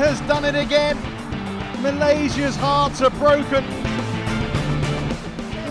[0.00, 0.96] has done it again.
[1.82, 3.62] Malaysia's hearts are broken.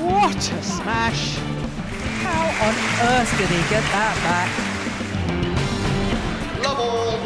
[0.05, 1.37] What a smash!
[2.21, 2.75] How on
[3.09, 4.49] earth did he get that back?
[6.63, 7.17] Love all.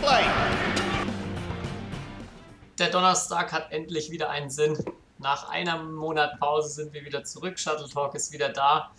[0.00, 0.24] Play.
[2.78, 4.76] Der Donnerstag hat endlich wieder einen Sinn.
[5.16, 7.58] Nach einem Monat Pause sind wir wieder zurück.
[7.58, 8.90] Shuttle Talk ist wieder da.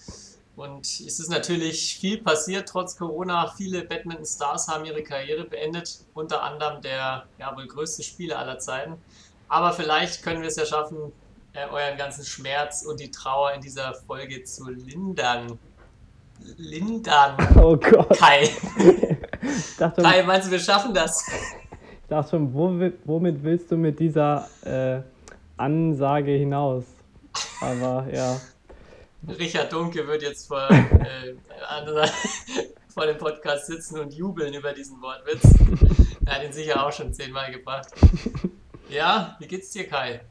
[0.59, 3.47] Und es ist natürlich viel passiert trotz Corona.
[3.55, 6.01] Viele Badminton-Stars haben ihre Karriere beendet.
[6.13, 8.95] Unter anderem der ja, wohl größte Spieler aller Zeiten.
[9.47, 11.13] Aber vielleicht können wir es ja schaffen,
[11.53, 15.57] äh, euren ganzen Schmerz und die Trauer in dieser Folge zu lindern.
[16.57, 17.37] Lindern.
[17.55, 18.17] Oh Gott.
[18.17, 18.49] Kai.
[19.79, 21.25] Dachte, Kai, meinst du, wir schaffen das?
[21.25, 24.99] ich dachte schon, womit, womit willst du mit dieser äh,
[25.55, 26.83] Ansage hinaus?
[27.61, 28.41] Aber ja.
[29.27, 31.33] Richard Dunke wird jetzt vor, äh,
[32.87, 35.43] vor dem Podcast sitzen und jubeln über diesen Wortwitz.
[36.25, 37.87] Er hat ihn sicher auch schon zehnmal gebracht.
[38.89, 40.21] Ja, wie geht's dir, Kai?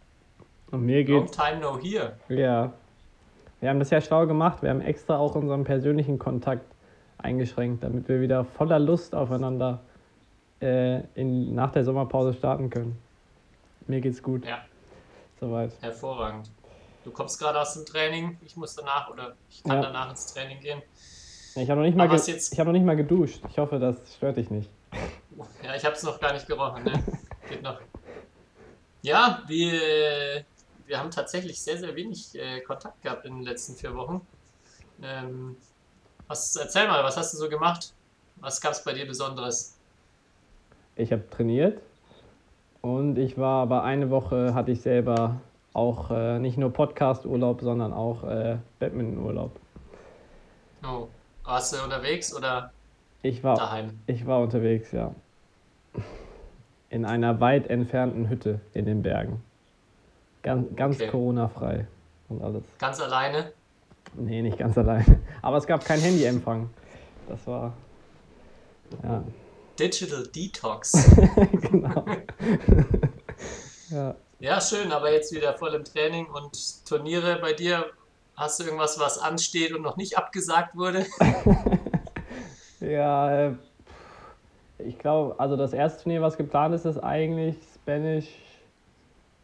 [0.71, 1.37] Und mir Long geht's.
[1.37, 2.17] time no here.
[2.29, 2.73] Ja.
[3.61, 4.63] Wir haben das ja schlau gemacht.
[4.63, 6.65] Wir haben extra auch unseren persönlichen Kontakt
[7.19, 9.81] eingeschränkt, damit wir wieder voller Lust aufeinander
[10.61, 12.97] äh, in, nach der Sommerpause starten können.
[13.87, 14.45] Mir geht's gut.
[14.47, 14.59] Ja,
[15.41, 15.73] Soweit.
[15.81, 16.51] hervorragend.
[17.09, 19.83] Du kommst gerade aus dem Training, ich muss danach oder ich kann Ja.
[19.85, 20.83] danach ins Training gehen.
[21.55, 23.41] Ich habe noch, nicht mal jetzt- ich hab noch nicht mal geduscht.
[23.49, 24.69] Ich hoffe, das stört dich nicht.
[25.63, 27.03] Ja, ich habe es noch gar nicht gerochen, ne?
[27.49, 27.81] Geht noch.
[29.03, 30.45] Ja, wir,
[30.87, 34.21] wir haben tatsächlich sehr, sehr wenig äh, Kontakt gehabt in den letzten vier Wochen.
[35.03, 35.57] Ähm,
[36.27, 37.93] was, erzähl mal, was hast du so gemacht?
[38.37, 39.77] Was gab es bei dir Besonderes?
[40.97, 41.81] Ich habe trainiert
[42.83, 45.41] und ich war aber eine Woche hatte ich selber
[45.73, 49.53] auch äh, nicht nur Podcast-Urlaub, sondern auch äh, Badminton-Urlaub.
[50.85, 51.09] Oh,
[51.45, 52.73] warst du unterwegs oder
[53.23, 53.99] Ich war, daheim?
[54.07, 55.15] ich war unterwegs, ja.
[56.91, 59.43] In einer weit entfernten Hütte in den Bergen.
[60.43, 61.11] Ganz, ganz Okay.
[61.11, 61.87] Corona-frei
[62.29, 62.65] und alles.
[62.79, 63.53] Ganz alleine?
[64.15, 65.23] Nee, nicht ganz allein.
[65.43, 66.71] Aber es gab keinen Handyempfang.
[67.29, 67.75] Das war.
[69.03, 69.23] Ja,
[69.79, 70.93] Digital Detox.
[71.53, 72.05] genau.
[73.91, 74.15] ja.
[74.41, 77.87] Ja, schön, aber jetzt wieder voll im Training und Turniere bei dir.
[78.37, 81.07] Hast du irgendwas, was ansteht und noch nicht abgesagt wurde?
[82.81, 83.53] Ja, äh,
[84.79, 88.29] ich glaube, also das erste Turnier, was geplant ist, ist eigentlich Spanish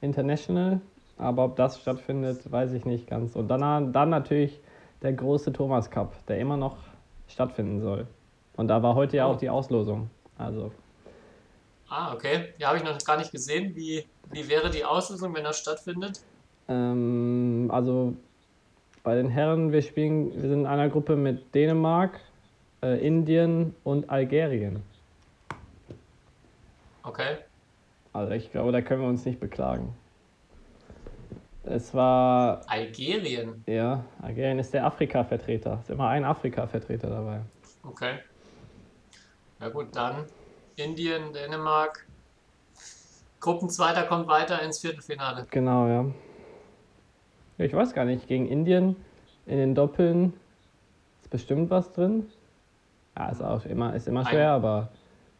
[0.00, 0.80] International.
[1.18, 3.34] Aber ob das stattfindet, weiß ich nicht ganz.
[3.34, 4.60] Und dann, dann natürlich
[5.02, 6.76] der große Thomas Cup, der immer noch
[7.26, 8.06] stattfinden soll.
[8.56, 9.32] Und da war heute ja Oh.
[9.32, 10.10] auch die Auslosung.
[10.38, 10.70] Also,
[11.96, 12.52] Ah, okay.
[12.58, 13.76] Ja, habe ich noch gar nicht gesehen.
[13.76, 16.20] Wie, wie wäre die Auslösung, wenn das stattfindet?
[16.68, 18.16] ähm, also
[19.04, 22.18] bei den Herren, wir spielen, wir sind in einer Gruppe mit Dänemark,
[22.82, 24.82] äh, Indien und Algerien.
[27.04, 27.36] Okay.
[28.12, 29.94] Also ich glaube, da können wir uns nicht beklagen.
[31.62, 33.62] Es war Algerien.
[33.68, 35.78] Ja, Algerien ist der Afrika-Vertreter.
[35.80, 37.40] Ist immer ein Afrika-Vertreter dabei.
[37.84, 38.18] Okay.
[39.60, 40.24] Ja gut, dann
[40.76, 42.06] Indien, Dänemark.
[43.40, 45.46] Gruppenzweiter kommt weiter ins Viertelfinale.
[45.50, 46.06] Genau, ja.
[47.58, 48.96] Ich weiß gar nicht, gegen Indien
[49.46, 50.32] in den Doppeln
[51.22, 52.26] ist bestimmt was drin.
[53.16, 54.88] Ja, ist auch immer, ist immer schwer, aber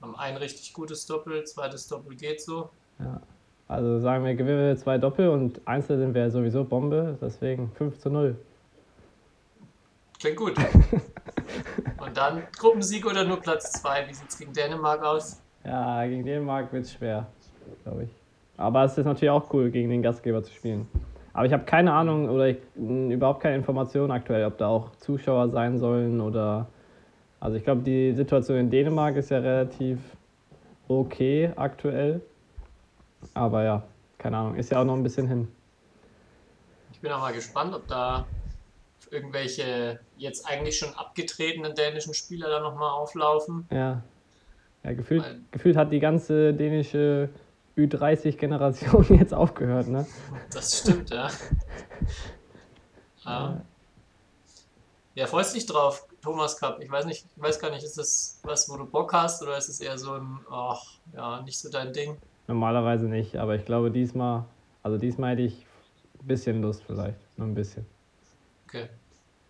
[0.01, 2.71] Haben ein richtig gutes Doppel, zweites Doppel geht so.
[2.99, 3.21] ja.
[3.67, 7.99] Also sagen wir, gewinnen wir zwei Doppel und Einzel sind wir sowieso Bombe, deswegen 5
[7.99, 8.37] zu 0.
[10.21, 10.55] Klingt gut.
[11.99, 14.09] Und dann Gruppensieg oder nur Platz 2?
[14.09, 15.41] Wie sieht es gegen Dänemark aus?
[15.65, 17.27] Ja, gegen Dänemark wird es schwer,
[17.83, 18.11] glaube ich.
[18.57, 20.89] Aber es ist natürlich auch cool, gegen den Gastgeber zu spielen.
[21.33, 25.49] Aber ich habe keine Ahnung oder ich, überhaupt keine Information aktuell, ob da auch Zuschauer
[25.49, 26.67] sein sollen oder.
[27.41, 29.99] Also ich glaube, die Situation in Dänemark ist ja relativ
[30.89, 32.21] okay aktuell.
[33.35, 33.83] Aber ja,
[34.19, 35.49] keine Ahnung, ist ja auch noch ein bisschen hin.
[36.93, 38.25] Ich bin auch mal gespannt, ob da
[39.13, 43.67] irgendwelche jetzt eigentlich schon abgetretenen dänischen Spieler da nochmal auflaufen.
[43.71, 44.03] Ja.
[44.83, 47.31] Ja, gefühlt, Weil- gefühlt hat die ganze dänische
[47.77, 50.07] Ü30-Generation jetzt aufgehört, ne?
[50.53, 51.29] Das stimmt, ja.
[53.25, 53.61] ja.
[55.17, 56.81] Ja, freust dich drauf, Thomas Cup.
[56.83, 59.57] Ich weiß nicht, ich weiß gar nicht, ist das was, wo du Bock hast oder
[59.57, 60.83] ist es eher so ein, ach,
[61.15, 62.17] ja, nicht so dein Ding?
[62.49, 64.45] Normalerweise nicht, aber ich glaube diesmal,
[64.83, 65.65] also diesmal hätte ich
[66.21, 67.87] ein bisschen Lust vielleicht, nur ein bisschen.
[68.67, 68.89] Okay.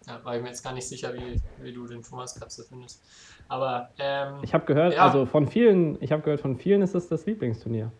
[0.07, 3.03] Ja, war ich mir jetzt gar nicht sicher, wie, wie du den Thomas so findest.
[3.49, 5.07] Aber, ähm, Ich habe gehört, Ja.
[5.07, 7.91] also von vielen, ich habe gehört, von vielen ist es das Lieblingsturnier.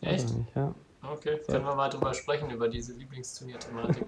[0.00, 0.30] Ich Echt?
[0.34, 0.74] Nicht, ja.
[1.08, 1.52] Okay, So.
[1.52, 4.04] können wir mal drüber sprechen, über diese Lieblingsturnier-Thematik.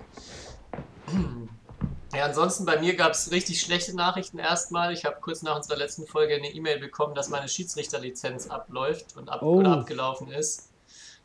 [2.15, 4.93] Ja, ansonsten bei mir gab es richtig schlechte Nachrichten erstmal.
[4.93, 9.29] Ich habe kurz nach unserer letzten Folge eine E-Mail bekommen, dass meine Schiedsrichterlizenz abläuft und
[9.29, 9.56] ab Oh.
[9.56, 10.70] oder abgelaufen ist.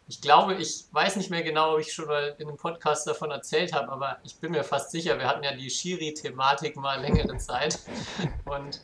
[0.09, 3.29] Ich glaube, ich weiß nicht mehr genau, ob ich schon mal in einem Podcast davon
[3.29, 7.37] erzählt habe, aber ich bin mir fast sicher, wir hatten ja die Schiri-Thematik mal längere
[7.37, 7.79] Zeit.
[8.45, 8.81] Und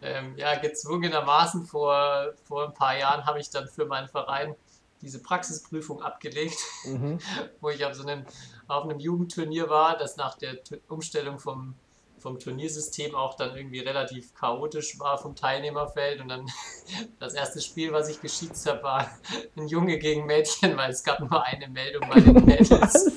[0.00, 4.54] ähm, ja, gezwungenermaßen vor, vor ein paar Jahren habe ich dann für meinen Verein
[5.02, 7.18] diese Praxisprüfung abgelegt Mhm.
[7.60, 8.24] wo ich auf so einem,
[8.68, 10.58] auf einem Jugendturnier war, das nach der
[10.88, 11.74] Umstellung vom,
[12.18, 16.20] vom Turniersystem auch dann irgendwie relativ chaotisch war vom Teilnehmerfeld.
[16.20, 16.46] Und dann
[17.18, 19.10] das erste Spiel, was ich geschießt habe, war
[19.56, 23.12] ein Junge gegen Mädchen, weil es gab nur eine Meldung bei den Mädels.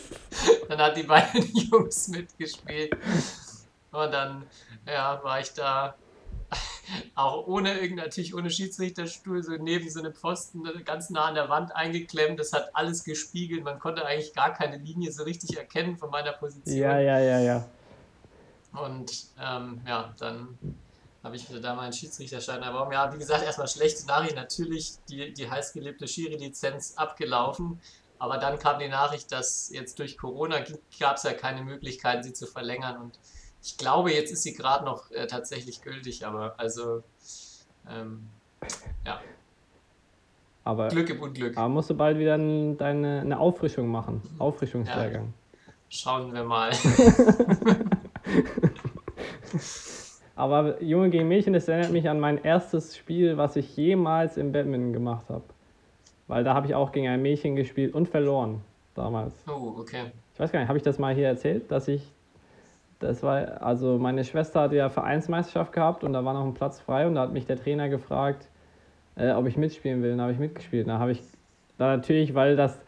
[0.68, 2.95] Dann hat die beiden Jungs mitgespielt.
[3.92, 4.45] Und dann
[4.86, 5.95] ja, war ich da
[7.15, 11.50] auch ohne irgend natürlich ohne Schiedsrichterstuhl, so neben so einem Pfosten, ganz nah an der
[11.50, 12.39] Wand eingeklemmt.
[12.39, 13.63] Das hat alles gespiegelt.
[13.63, 16.77] Man konnte eigentlich gar keine Linie so richtig erkennen von meiner Position.
[16.77, 17.65] Ja, ja, ja, ja.
[18.73, 20.57] Und ähm, ja, dann
[21.23, 22.91] habe ich wieder da meinen Schiedsrichterschein erworben.
[22.94, 24.35] Ja, wie gesagt, erstmal schlechte Nachricht.
[24.35, 27.79] Natürlich die, die heißgelebte Schiri-Lizenz abgelaufen.
[28.18, 30.59] Aber dann kam die Nachricht, dass jetzt durch Corona
[31.00, 32.97] gab es ja keine Möglichkeit, sie zu verlängern.
[33.01, 33.19] Und
[33.63, 36.25] ich glaube, jetzt ist sie gerade noch äh, tatsächlich gültig.
[36.25, 37.03] Aber also,
[37.89, 38.27] ähm,
[39.06, 39.19] ja,
[40.63, 41.57] Aber, Glück im Unglück.
[41.57, 44.21] aber musst du bald wieder n- deine, eine Auffrischung machen.
[44.39, 45.33] Auffrischungslehrgang.
[45.89, 46.71] Schauen wir mal.
[50.36, 54.51] Aber Junge gegen Mädchen, das erinnert mich an mein erstes Spiel, was ich jemals im
[54.51, 55.44] Badminton gemacht habe.
[56.28, 58.62] Weil da habe ich auch gegen ein Mädchen gespielt und verloren
[58.95, 59.33] damals.
[59.48, 60.12] Oh, okay.
[60.33, 62.10] Ich weiß gar nicht, habe ich das mal hier erzählt, dass ich,
[63.00, 66.80] das war, also meine Schwester hatte ja Vereinsmeisterschaft gehabt und da war noch ein Platz
[66.80, 68.48] frei und da hat mich der Trainer gefragt,
[69.16, 70.13] äh, ob ich mitspielen will.
[70.13, 70.88] Und da habe ich mitgespielt.
[70.88, 71.22] Da habe ich,
[71.78, 72.80] da natürlich, weil das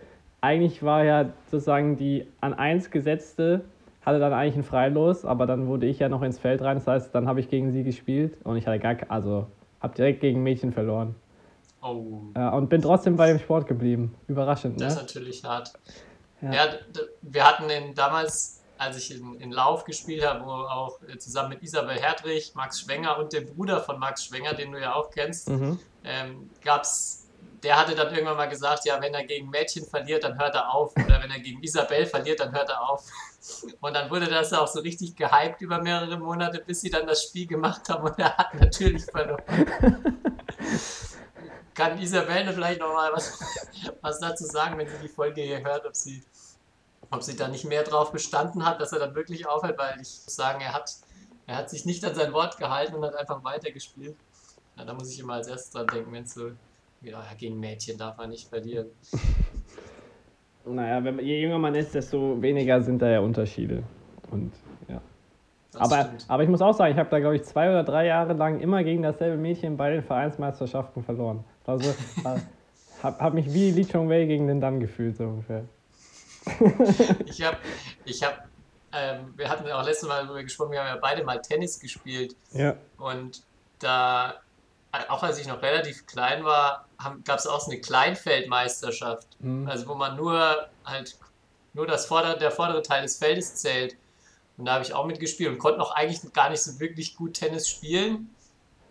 [0.42, 3.62] eigentlich war ja sozusagen die an eins gesetzte,
[4.06, 6.78] hatte dann eigentlich ein Freilos, aber dann wurde ich ja noch ins Feld rein.
[6.78, 9.48] Das heißt, dann habe ich gegen sie gespielt und ich hatte gar, also
[9.82, 11.16] habe direkt gegen Mädchen verloren.
[11.82, 14.16] Oh, Ja, und bin trotzdem bei dem Sport geblieben.
[14.28, 15.02] Überraschend, das ist ne?
[15.04, 15.74] natürlich hart.
[16.42, 16.54] Ja.
[16.54, 16.66] Ja,
[17.22, 21.50] wir hatten in, damals, als ich in, in Lauf gespielt habe, wo auch äh, zusammen
[21.50, 25.10] mit Isabel Herdrich, Max Schwenger und dem Bruder von Max Schwenger, den du ja auch
[25.12, 25.80] kennst, Mhm.
[26.06, 27.28] ähm, gab's,
[27.64, 30.74] der hatte dann irgendwann mal gesagt, ja, wenn er gegen Mädchen verliert, dann hört er
[30.74, 30.94] auf.
[30.96, 33.06] Oder wenn er gegen Isabel verliert, dann hört er auf.
[33.82, 37.24] Und dann wurde das auch so richtig gehypt über mehrere Monate, bis sie dann das
[37.24, 39.44] Spiel gemacht haben und er hat natürlich verloren.
[41.74, 43.40] Kann Isabel vielleicht noch mal was,
[44.02, 46.24] was dazu sagen, wenn sie die Folge hier hört, ob sie,
[47.10, 50.22] ob sie da nicht mehr drauf bestanden hat, dass er dann wirklich aufhört, weil ich
[50.24, 50.96] muss sagen, er hat,
[51.48, 54.16] er hat sich nicht an sein Wort gehalten und hat einfach weitergespielt.
[54.78, 56.52] Ja, da muss ich immer als erstes dran denken, wenn es so,
[57.02, 58.90] ja, gegen Mädchen darf man nicht verlieren.
[60.66, 63.84] Naja, wenn, je jünger man ist, desto weniger sind da ja Unterschiede.
[64.32, 64.54] Und
[64.88, 65.02] ja.
[65.74, 66.26] Das Aber, stimmt.
[66.28, 68.60] aber ich muss auch sagen, ich habe da, glaube ich, zwei oder drei Jahre lang
[68.60, 71.44] immer gegen dasselbe Mädchen bei den Vereinsmeisterschaften verloren.
[71.66, 71.94] Also
[73.04, 75.66] habe hab mich wie Li Chongwei gegen den Dan gefühlt, so ungefähr.
[77.26, 77.58] Ich habe,
[78.06, 78.36] ich habe,
[78.94, 82.36] ähm, wir hatten auch letztes Mal darüber gesprochen, wir haben ja beide mal Tennis gespielt
[82.52, 82.76] Ja.
[82.98, 83.44] und
[83.80, 84.36] da,
[85.10, 86.86] auch als ich noch relativ klein war,
[87.26, 89.68] gab es auch so eine Kleinfeldmeisterschaft, Mhm.
[89.68, 91.18] also wo man nur halt
[91.74, 93.96] nur das vordere, der vordere Teil des Feldes zählt.
[94.58, 97.34] Und da habe ich auch mitgespielt und konnte noch eigentlich gar nicht so wirklich gut
[97.34, 98.30] Tennis spielen.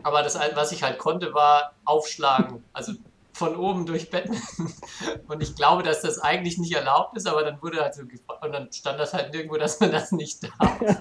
[0.03, 2.65] Aber das, was ich halt konnte, war aufschlagen.
[2.73, 2.95] Also
[3.35, 4.75] von oben durch Badminton.
[5.29, 8.45] Und ich glaube, dass das eigentlich nicht erlaubt ist, aber dann wurde halt so gefragt
[8.45, 10.79] und dann stand das halt nirgendwo, dass man das nicht darf.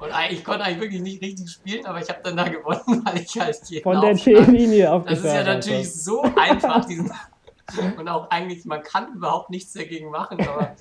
[0.00, 3.02] Und eigentlich- ich konnte eigentlich wirklich nicht richtig spielen, aber ich habe dann da gewonnen,
[3.04, 7.12] weil ich halt jeden Von der T-Linie das aufgeschlagen ist ja natürlich so einfach, diesen
[7.96, 10.74] und auch eigentlich, man kann überhaupt nichts dagegen machen, aber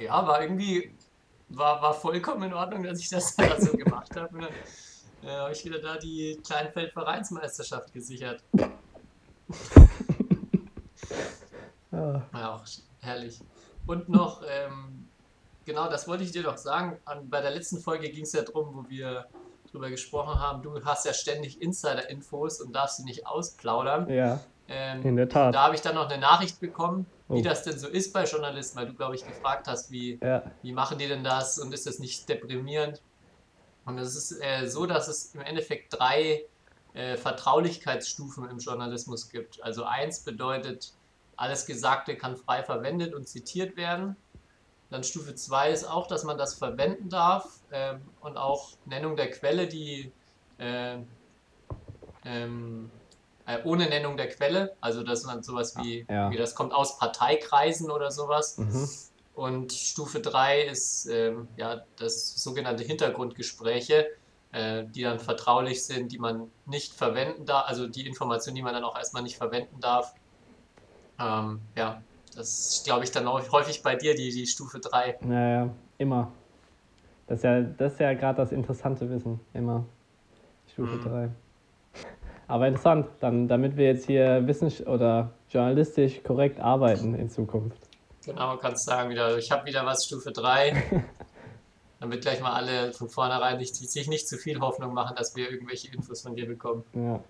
[0.00, 0.92] ja, war irgendwie,
[1.50, 4.34] war, war vollkommen in Ordnung, dass ich das dann so gemacht habe.
[4.34, 4.50] Und dann
[5.30, 8.42] äh, habe ich wieder da die Kleinfeld-Vereinsmeisterschaft gesichert.
[11.92, 12.22] Ja.
[12.32, 12.64] Ja, auch
[13.00, 13.38] herrlich.
[13.86, 15.06] Und noch, ähm,
[15.64, 16.98] genau, das wollte ich dir doch sagen.
[17.04, 19.26] An, bei der letzten Folge ging es ja darum, wo wir
[19.70, 20.62] drüber gesprochen haben.
[20.62, 24.08] Du hast ja ständig Insider-Infos und darfst sie nicht ausplaudern.
[24.10, 25.54] ja, Ähm, in der Tat.
[25.54, 27.42] Da habe ich dann noch eine Nachricht bekommen, wie Oh.
[27.42, 30.42] das denn so ist bei Journalisten, weil du, glaube ich, gefragt hast, wie, Ja.
[30.62, 33.02] wie machen die denn das und ist das nicht deprimierend?
[33.84, 36.44] Und es ist äh, so, dass es im Endeffekt drei
[36.94, 39.62] äh, Vertraulichkeitsstufen im Journalismus gibt.
[39.62, 40.92] Also eins bedeutet,
[41.36, 44.16] alles Gesagte kann frei verwendet und zitiert werden.
[44.94, 49.28] Dann Stufe 2 ist auch, dass man das verwenden darf ähm, und auch Nennung der
[49.28, 50.12] Quelle, die
[50.58, 50.98] äh,
[52.24, 52.92] ähm,
[53.44, 56.30] äh, ohne Nennung der Quelle, also dass man sowas wie, Ja.
[56.30, 58.56] wie das kommt aus Parteikreisen oder sowas.
[58.56, 58.88] Mhm.
[59.34, 64.06] Und Stufe 3 ist ähm, ja das sogenannte Hintergrundgespräche,
[64.52, 68.74] äh, die dann vertraulich sind, die man nicht verwenden darf, also die Informationen, die man
[68.74, 70.14] dann auch erstmal nicht verwenden darf.
[71.18, 72.00] Ähm, ja,
[72.36, 75.18] das ist, glaube ich, dann auch häufig bei dir die, die Stufe 3.
[75.22, 76.32] Naja, immer.
[77.26, 79.84] Das ist ja, das ist ja gerade das interessante Wissen, immer.
[80.72, 81.30] Stufe 3.
[82.46, 87.78] Aber interessant, dann, damit wir jetzt hier wissens- oder journalistisch korrekt arbeiten in Zukunft.
[88.24, 91.04] Genau, kannst sagen wieder, ich habe wieder was Stufe 3.
[92.00, 95.50] Damit gleich mal alle von vornherein nicht, sich nicht zu viel Hoffnung machen, dass wir
[95.50, 96.84] irgendwelche Infos von dir bekommen.
[96.92, 97.20] Ja.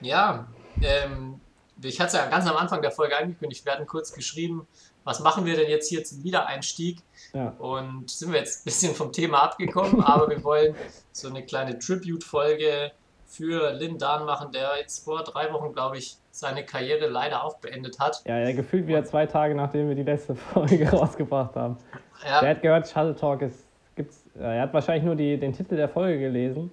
[0.00, 0.46] Ja,
[0.82, 1.40] ähm,
[1.82, 4.66] ich hatte es ja ganz am Anfang der Folge angekündigt, wir hatten kurz geschrieben,
[5.04, 7.00] was machen wir denn jetzt hier zum Wiedereinstieg?
[7.32, 7.54] Ja.
[7.58, 10.74] Und sind wir jetzt ein bisschen vom Thema abgekommen, aber wir wollen
[11.12, 12.92] so eine kleine Tribute-Folge
[13.26, 17.58] für Lin Dan machen, der jetzt vor drei Wochen, glaube ich, seine Karriere leider auch
[17.58, 18.22] beendet hat.
[18.26, 21.76] Ja, ja, gefühlt wieder zwei Tage, nachdem wir die letzte Folge rausgebracht haben.
[22.24, 23.66] Ja, hat gehört, Shuttle Talk ist,
[23.96, 26.70] gibt's, er hat wahrscheinlich nur die, den Titel der Folge gelesen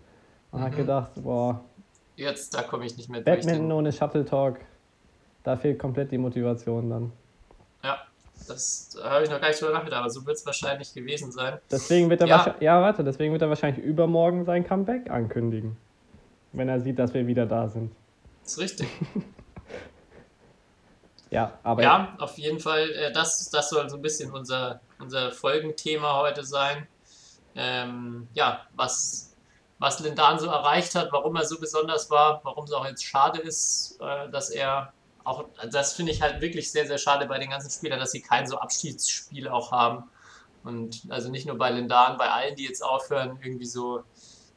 [0.51, 1.62] und hat gedacht, boah,
[2.15, 3.38] jetzt, da komme ich nicht mehr durch.
[3.38, 4.60] Badminton ohne Shuttle Talk,
[5.43, 7.12] da fehlt komplett die Motivation dann.
[7.83, 8.00] ja,
[8.48, 11.31] das da habe ich noch gar nicht drüber nachgedacht, aber so wird es wahrscheinlich gewesen
[11.31, 11.60] sein.
[11.71, 12.38] Deswegen wird er Ja.
[12.38, 15.77] wahrscheinlich, ja, warte, deswegen wird er wahrscheinlich übermorgen sein Comeback ankündigen.
[16.53, 17.91] Wenn er sieht, dass wir wieder da sind.
[18.45, 18.88] ist richtig.
[21.29, 25.31] Ja, aber Ja, auf jeden Fall, äh, das, das soll so ein bisschen unser, unser
[25.31, 26.88] Folgenthema heute sein.
[27.55, 29.33] Ähm, ja, was,
[29.79, 33.39] was Lindan so erreicht hat, warum er so besonders war, warum es auch jetzt schade
[33.39, 34.91] ist, äh, dass er
[35.23, 38.21] auch, das finde ich halt wirklich sehr, sehr schade bei den ganzen Spielern, dass sie
[38.21, 40.03] kein so Abschiedsspiel auch haben.
[40.63, 44.03] Und also nicht nur bei Lindan, bei allen, die jetzt aufhören, irgendwie so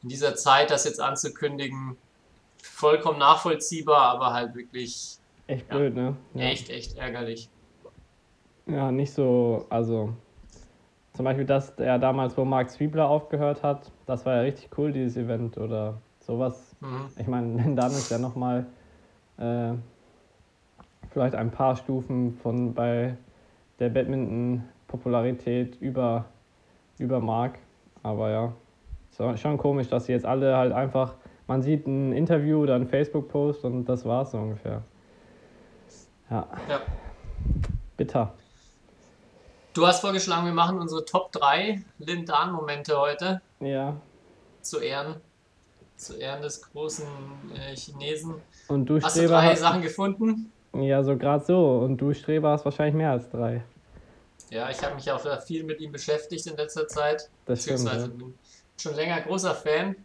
[0.02, 1.96] in dieser Zeit das jetzt anzukündigen,
[2.62, 5.76] vollkommen nachvollziehbar, aber halt wirklich echt ja.
[5.76, 6.16] blöd, ne?
[6.34, 6.42] Ja.
[6.42, 7.48] echt, echt ärgerlich.
[8.66, 10.14] Ja, nicht so, also
[11.14, 14.92] zum Beispiel, dass er damals, wo Mark Zwiebler aufgehört hat, das war ja richtig cool,
[14.92, 16.74] dieses Event oder sowas.
[16.80, 17.08] Mhm.
[17.16, 18.66] Ich meine, dann ist ja nochmal
[19.38, 19.72] äh,
[21.14, 23.16] vielleicht ein paar Stufen von bei
[23.78, 26.24] der Badminton-Popularität über,
[26.98, 27.58] über Mark.
[28.02, 28.52] Aber ja,
[29.32, 31.14] ist schon komisch, dass sie jetzt alle halt einfach,
[31.46, 34.82] man sieht ein Interview oder einen Facebook-Post und das war's so ungefähr.
[36.30, 36.80] Ja, Ja.
[37.96, 38.34] bitter.
[39.72, 43.96] Du hast vorgeschlagen, wir machen unsere Top 3 Lindan-Momente heute Ja.
[44.62, 45.14] zu Ehren,
[45.96, 47.06] zu Ehren des großen
[47.54, 48.34] äh, Chinesen.
[48.66, 50.50] Und du Hast du drei hast, Sachen gefunden?
[50.74, 51.78] Ja, so gerade so.
[51.78, 53.62] Und du Streber hast wahrscheinlich mehr als drei.
[54.50, 57.28] Ja, ich habe mich auch viel mit ihm beschäftigt in letzter Zeit.
[57.46, 57.78] Das stimmt.
[57.78, 58.12] Beziehungsweise Ja.
[58.12, 58.34] bin
[58.78, 59.96] schon länger großer Fan.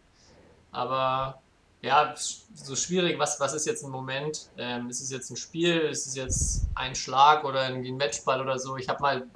[0.72, 1.40] Aber
[1.82, 4.48] ja, so schwierig, was, was ist jetzt ein Moment?
[4.56, 5.78] Ähm, ist es jetzt ein Spiel?
[5.80, 8.76] Ist es jetzt ein Schlag oder irgendwie ein Matchball oder so?
[8.76, 9.30] Ich habe mal ein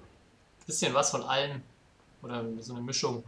[0.67, 1.62] bisschen was von allem
[2.23, 3.25] oder so eine Mischung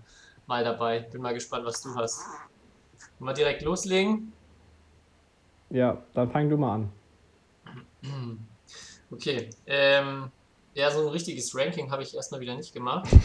[0.47, 1.01] mal dabei.
[1.01, 2.21] Bin mal gespannt, was du hast.
[3.19, 4.33] Wir direkt loslegen?
[5.71, 6.93] ja, dann fang du mal an.
[9.11, 9.51] Okay.
[9.67, 10.31] Ähm,
[10.75, 13.09] ja, so ein richtiges Ranking habe ich erstmal wieder nicht gemacht.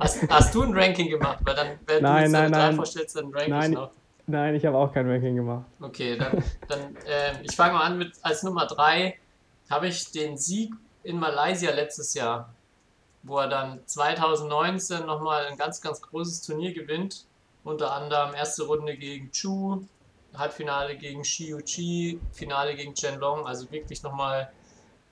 [0.00, 1.38] hast, hast du ein Ranking gemacht?
[1.42, 2.76] Weil dann, wenn Nein, du jetzt nein, drei nein.
[2.76, 3.72] vorstellst, dann rank Nein.
[3.72, 3.90] ich noch.
[4.26, 5.66] Nein, ich habe auch kein Ranking gemacht.
[5.80, 9.18] Okay, dann, dann ähm, ich fange mal an mit als Nummer 3
[9.68, 10.72] habe ich den Sieg
[11.02, 12.52] in Malaysia letztes Jahr,
[13.22, 17.26] wo er dann 2019 nochmal ein ganz, ganz großes Turnier gewinnt.
[17.64, 19.86] Unter anderem erste Runde gegen Chu,
[20.34, 24.52] Halbfinale gegen Xiu Chi, Finale gegen Chen Long, also wirklich nochmal.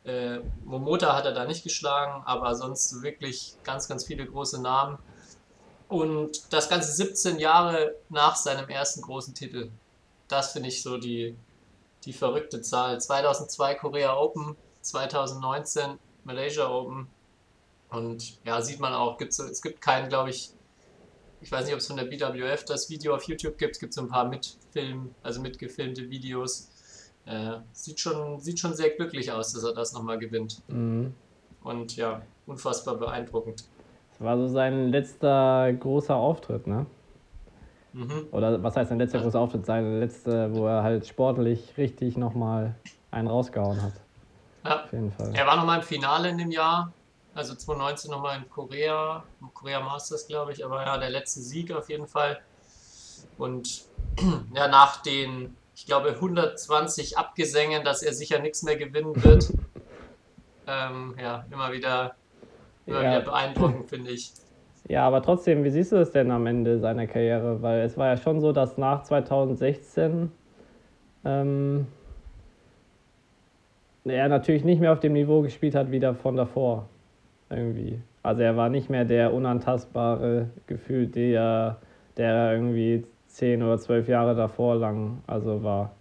[0.05, 4.99] Äh, Momota hat er da nicht geschlagen, aber sonst wirklich ganz, ganz viele große Namen.
[5.89, 9.71] Und das Ganze 17 Jahre nach seinem ersten großen Titel.
[10.29, 11.37] Das finde ich so die,
[12.05, 13.01] die verrückte Zahl.
[13.01, 17.09] 2002 Korea Open, 2019 Malaysia Open.
[17.91, 20.53] Und ja, sieht man auch, gibt's, es gibt keinen, glaube ich,
[21.41, 23.73] ich weiß nicht, ob es von der BWF das Video auf YouTube gibt.
[23.73, 24.27] Es gibt so ein paar
[24.75, 26.71] Mitfilm, also mitgefilmte Videos.
[27.27, 30.63] Äh, sieht, schon, sieht schon sehr glücklich aus, dass er das nochmal gewinnt.
[30.69, 31.15] Mhm.
[31.63, 33.65] Und ja, unfassbar beeindruckend.
[34.13, 36.87] Das war so sein letzter großer Auftritt, ne?
[37.93, 38.29] Mhm.
[38.31, 39.25] Oder was heißt sein letzter Ja.
[39.25, 39.67] großer Auftritt?
[39.67, 42.75] Sein letzter, wo er halt sportlich richtig nochmal
[43.11, 43.93] einen rausgehauen hat.
[44.65, 45.35] Ja, Auf jeden Fall.
[45.35, 46.93] Er war nochmal im Finale in dem Jahr,
[47.35, 51.73] also 2019 nochmal in Korea, im Korea Masters, glaube ich, aber ja, der letzte Sieg
[51.73, 52.41] auf jeden Fall.
[53.39, 53.85] Und
[54.55, 59.53] ja, nach den, ich glaube, 120 Abgesängen, dass er sicher nichts mehr gewinnen wird,
[60.67, 62.15] ähm, ja, immer wieder,
[62.87, 63.11] immer Ja.
[63.11, 64.33] wieder beeindruckend, finde ich.
[64.89, 67.63] Ja, aber trotzdem, wie siehst du es denn am Ende seiner Karriere?
[67.63, 70.33] Weil es war ja schon so, dass nach 2016
[71.25, 71.87] ähm,
[74.05, 76.89] er natürlich nicht mehr auf dem Niveau gespielt hat wie der von davor.
[77.51, 78.01] Irgendwie.
[78.23, 81.79] Also er war nicht mehr der unantastbare Gefühl, der,
[82.21, 85.93] der irgendwie zehn oder zwölf Jahre davor lang also war.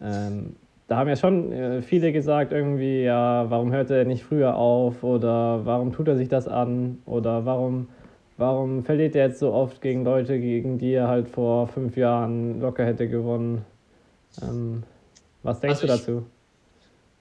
[0.00, 0.56] Ähm,
[0.86, 5.02] da haben ja schon äh, viele gesagt, irgendwie, ja, warum hört er nicht früher auf
[5.02, 7.88] oder warum tut er sich das an oder warum,
[8.36, 12.60] warum verliert er jetzt so oft gegen Leute, gegen die er halt vor fünf Jahren
[12.60, 13.64] locker hätte gewonnen.
[14.42, 14.84] Ähm,
[15.42, 16.26] was denkst also du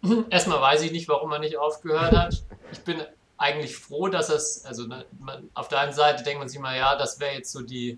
[0.04, 0.26] dazu?
[0.30, 2.44] Erstmal weiß ich nicht, warum er nicht aufgehört hat.
[2.72, 2.98] Ich bin
[3.42, 6.78] eigentlich froh, dass es, also ne, man, auf der einen Seite denkt man sich mal,
[6.78, 7.98] ja, das wäre jetzt so die,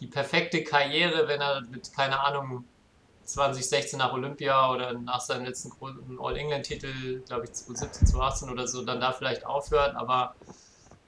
[0.00, 2.64] die perfekte Karriere, wenn er mit, keine Ahnung,
[3.24, 8.84] 2016 nach Olympia oder nach seinem letzten großen All-England-Titel, glaube ich 2017, 2018 oder so,
[8.84, 9.96] dann da vielleicht aufhört.
[9.96, 10.34] Aber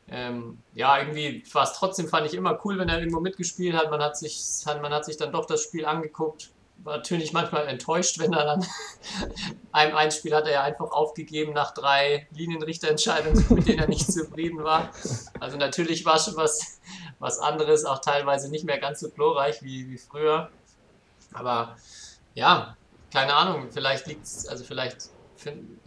[0.08, 3.90] ähm, ja, irgendwie war es trotzdem, fand ich immer cool, wenn er irgendwo mitgespielt hat.
[3.90, 6.52] Man hat sich, man hat sich dann doch das Spiel angeguckt.
[6.78, 8.66] War natürlich manchmal enttäuscht, wenn er dann
[9.72, 14.10] einem ein Spiel hat er ja einfach aufgegeben nach drei Linienrichterentscheidungen, mit denen er nicht
[14.10, 14.90] zufrieden war.
[15.40, 16.80] Also natürlich war schon was,
[17.18, 20.50] was anderes, auch teilweise nicht mehr ganz so glorreich wie, wie früher.
[21.32, 21.76] Aber
[22.34, 22.76] ja,
[23.12, 25.10] keine Ahnung, vielleicht liegt es, also vielleicht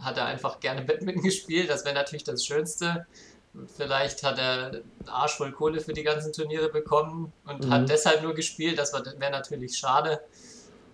[0.00, 3.06] hat er einfach gerne Badminton gespielt, das wäre natürlich das Schönste.
[3.76, 7.70] Vielleicht hat er einen Arsch voll Kohle für die ganzen Turniere bekommen und mhm.
[7.72, 10.20] hat deshalb nur gespielt, das wäre natürlich schade.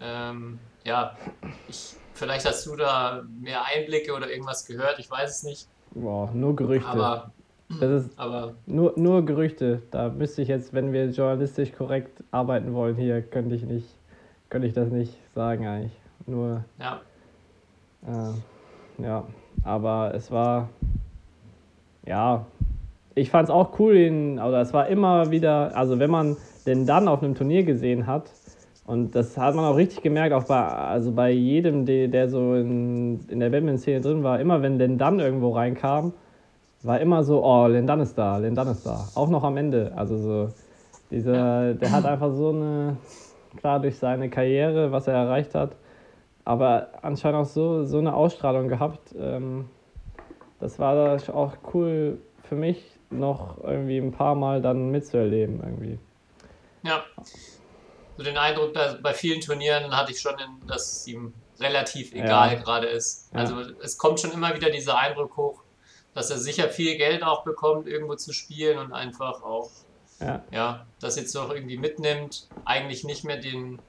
[0.05, 1.17] Ähm, ja,
[1.69, 5.69] ich, vielleicht hast du da mehr Einblicke oder irgendwas gehört, ich weiß es nicht.
[5.93, 6.89] Boah, nur Gerüchte.
[6.89, 7.33] Aber,
[7.81, 9.83] das ist aber nur, nur Gerüchte.
[9.91, 13.87] Da müsste ich jetzt, wenn wir journalistisch korrekt arbeiten wollen, hier könnte ich nicht
[14.55, 15.93] könnte ich das nicht sagen eigentlich.
[16.27, 16.65] Nur.
[16.79, 17.01] Ja.
[18.07, 19.25] Äh, ja,
[19.65, 20.69] aber es war.
[22.07, 22.47] Ja,
[23.17, 26.87] ich fand es auch cool, ihn, oder es war immer wieder, also wenn man den
[26.87, 28.31] dann auf einem Turnier gesehen hat,
[28.87, 33.21] und das hat man auch richtig gemerkt, auch bei, also bei jedem, der, so in,
[33.29, 36.13] in der Badminton-Szene drin war, immer wenn den dann irgendwo reinkam,
[36.83, 39.09] war immer so, oh, Lendan ist da, Lendan ist da.
[39.15, 39.93] Auch noch am Ende.
[39.97, 40.49] Also so,
[41.11, 42.99] dieser, der hat einfach so eine,
[43.57, 45.77] klar durch seine Karriere, was er erreicht hat,
[46.45, 49.15] aber anscheinend auch so, so eine Ausstrahlung gehabt.
[49.19, 49.65] Ähm,
[50.61, 55.99] das war auch cool für mich, noch irgendwie ein paar Mal dann mitzuerleben irgendwie.
[56.83, 57.03] Ja,
[58.17, 60.35] so den Eindruck, dass bei vielen Turnieren hatte ich schon,
[60.67, 62.61] dass es ihm relativ egal ja.
[62.61, 63.29] gerade ist.
[63.33, 63.69] Also ja.
[63.83, 65.63] es kommt schon immer wieder dieser Eindruck hoch,
[66.15, 69.71] dass er sicher viel Geld auch bekommt, irgendwo zu spielen und einfach auch
[70.21, 70.45] ja.
[70.51, 73.81] ja, das jetzt noch irgendwie mitnimmt, eigentlich nicht mehr den,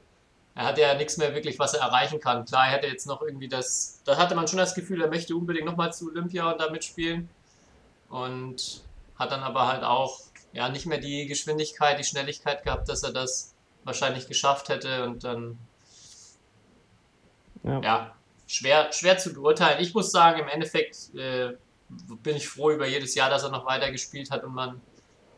[0.56, 2.46] er hat ja nichts mehr wirklich, was er erreichen kann.
[2.46, 5.36] Klar, er hätte jetzt noch irgendwie das, da hatte man schon das Gefühl, er möchte
[5.36, 7.30] unbedingt nochmal zu Olympia und da mitspielen
[8.10, 8.82] und
[9.18, 10.20] hat dann aber halt auch
[10.54, 13.55] ja nicht mehr die Geschwindigkeit, die Schnelligkeit gehabt, dass er das
[13.86, 15.58] wahrscheinlich geschafft hätte und dann
[17.64, 18.16] ja, ja
[18.48, 19.82] schwer, schwer zu beurteilen.
[19.82, 21.54] Ich muss sagen, im Endeffekt äh,
[22.24, 24.82] bin ich froh über jedes Jahr, dass er noch weiter gespielt hat und man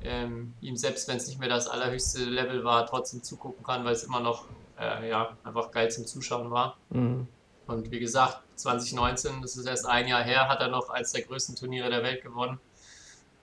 [0.03, 3.93] ähm, ihm selbst, wenn es nicht mehr das allerhöchste Level war, trotzdem zugucken kann, weil
[3.93, 4.45] es immer noch
[4.79, 6.77] äh, ja, einfach geil zum Zuschauen war.
[6.89, 7.27] Mhm.
[7.65, 11.23] Und wie gesagt, 2019, das ist erst ein Jahr her, hat er noch eines der
[11.23, 12.59] größten Turniere der Welt gewonnen.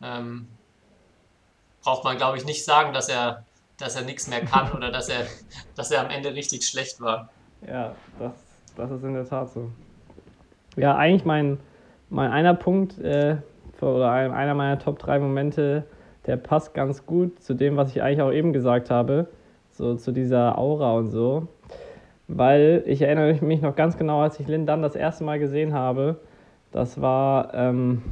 [0.01, 0.49] Ähm,
[1.83, 3.45] braucht man, glaube ich, nicht sagen, dass er,
[3.79, 5.27] dass er nichts mehr kann oder dass er,
[5.75, 7.29] dass er am Ende richtig schlecht war.
[7.67, 8.33] Ja, das,
[8.77, 9.71] das ist in der Tat so.
[10.77, 11.59] Ja, eigentlich mein,
[12.11, 13.37] mein einer Punkt äh,
[13.81, 15.85] oder einer meiner Top 3 Momente
[16.27, 19.29] der passt ganz gut zu dem, was ich eigentlich auch eben gesagt habe,
[19.71, 21.49] so zu dieser Aura und so.
[22.29, 25.75] Weil ich erinnere mich noch ganz genau, als ich Lin dann das erste Mal gesehen
[25.75, 26.17] habe,
[26.73, 28.03] das war ähm,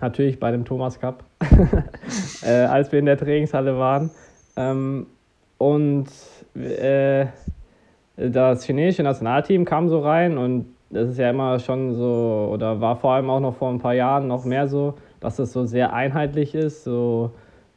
[0.00, 1.24] natürlich bei dem Thomas Cup,
[2.42, 4.10] äh, als wir in der Trainingshalle waren.
[4.56, 5.06] Ähm,
[5.58, 6.06] und
[6.54, 7.26] äh,
[8.16, 12.96] das chinesische Nationalteam kam so rein und das ist ja immer schon so, oder war
[12.96, 15.92] vor allem auch noch vor ein paar Jahren noch mehr so, dass es so sehr
[15.92, 17.32] einheitlich ist, so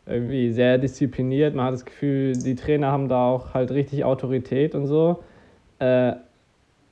[0.06, 1.56] irgendwie sehr diszipliniert.
[1.56, 5.24] Man hat das Gefühl, die Trainer haben da auch halt richtig Autorität und so.
[5.80, 6.13] Äh,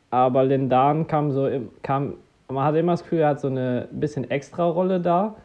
[0.10, 1.48] aber Lindan kam so,
[1.84, 2.15] kam,
[2.48, 5.36] man hatte immer das Gefühl, er hat so eine bisschen extra Rolle da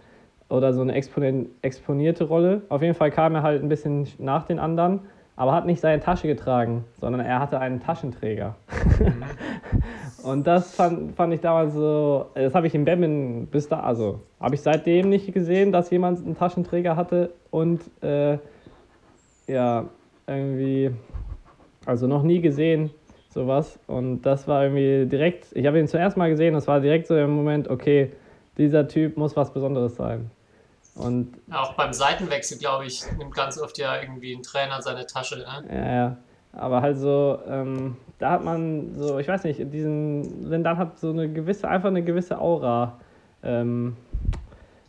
[0.50, 2.62] oder so eine exponierte Rolle.
[2.68, 5.00] Auf jeden Fall kam er halt ein bisschen nach den anderen,
[5.36, 8.56] aber hat nicht seine Tasche getragen, sondern er hatte einen Taschenträger.
[8.98, 9.24] Mhm.
[10.22, 14.20] Und das fand, fand ich damals so, das habe ich im Badminton bis da, also
[14.38, 18.36] habe ich seitdem nicht gesehen, dass jemand einen Taschenträger hatte und äh,
[19.46, 19.86] ja,
[20.26, 20.90] irgendwie,
[21.86, 22.90] also noch nie gesehen,
[23.30, 23.78] sowas.
[23.86, 27.16] Und das war irgendwie direkt, ich habe ihn zuerst mal gesehen, das war direkt so
[27.16, 28.12] im Moment, okay,
[28.58, 30.30] dieser Typ muss was Besonderes sein.
[30.94, 35.38] Und auch beim Seitenwechsel, glaube ich, nimmt ganz oft ja irgendwie ein Trainer seine Tasche.
[35.38, 35.64] Ne?
[35.74, 36.16] Ja, ja.
[36.52, 41.10] Aber halt so, ähm, da hat man so, ich weiß nicht, diesen Lindan hat so
[41.10, 42.98] eine gewisse, einfach eine gewisse Aura
[43.42, 43.96] ähm,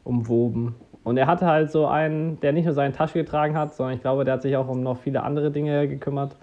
[0.04, 0.76] umwoben.
[1.04, 4.02] Und er hatte halt so einen, der nicht nur seine Tasche getragen hat, sondern ich
[4.02, 6.36] glaube, der hat sich auch um noch viele andere Dinge gekümmert.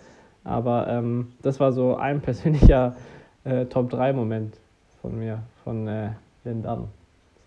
[0.44, 2.96] Aber ähm, das war so ein persönlicher
[3.44, 4.56] äh, Top-3-Moment
[5.02, 6.10] von mir, von äh,
[6.44, 6.88] Lindan.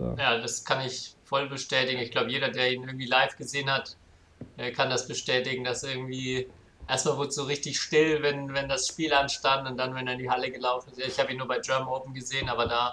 [0.02, 0.16] So.
[0.18, 2.00] Ja, das kann ich voll bestätigen.
[2.00, 3.98] Ich glaube, jeder, der ihn irgendwie live gesehen hat,
[4.58, 6.48] äh, kann das bestätigen, dass irgendwie
[6.88, 10.14] erstmal wurde es so richtig still, wenn, wenn das Spiel anstand und dann, wenn er
[10.14, 11.00] in die Halle gelaufen ist.
[11.00, 12.92] Ich habe ihn nur bei German Open gesehen, aber da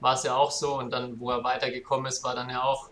[0.00, 2.90] war es ja auch so und dann, wo er weitergekommen ist, war dann ja auch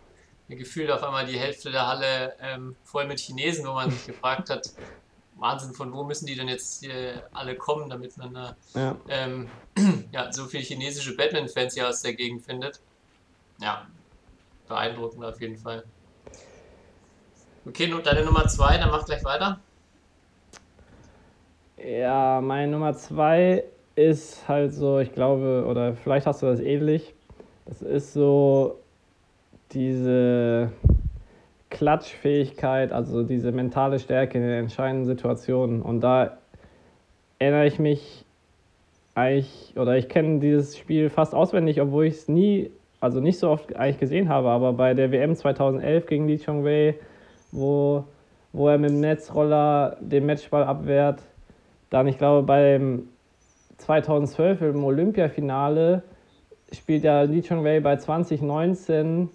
[0.48, 4.50] gefühlt auf einmal die Hälfte der Halle ähm, voll mit Chinesen, wo man sich gefragt
[4.50, 4.70] hat,
[5.36, 8.96] Wahnsinn, von wo müssen die denn jetzt hier alle kommen, damit man da ja.
[9.08, 9.48] Ähm,
[10.12, 12.80] ja, so viele chinesische Batman-Fans hier aus der Gegend findet.
[13.60, 13.86] Ja,
[14.68, 15.84] beeindruckend auf jeden Fall.
[17.66, 19.60] Okay, deine Nummer zwei, dann mach gleich weiter.
[21.76, 27.14] Ja, meine Nummer zwei ist halt so, ich glaube, oder vielleicht hast du das ähnlich.
[27.66, 28.78] Das ist so
[29.72, 30.72] diese
[31.70, 35.82] Klatschfähigkeit, also diese mentale Stärke in den entscheidenden Situationen.
[35.82, 36.38] Und da
[37.38, 38.24] erinnere ich mich
[39.14, 43.50] eigentlich, oder ich kenne dieses Spiel fast auswendig, obwohl ich es nie, also nicht so
[43.50, 46.94] oft eigentlich gesehen habe, aber bei der WM 2011 gegen Lee Chong-Wei,
[47.52, 48.04] wo,
[48.52, 51.22] wo er mit dem Netzroller den Matchball abwehrt,
[51.90, 53.08] dann, ich glaube, beim
[53.78, 56.02] 2012 im Olympiafinale
[56.72, 59.30] spielt ja Lee Chong-Wei bei 2019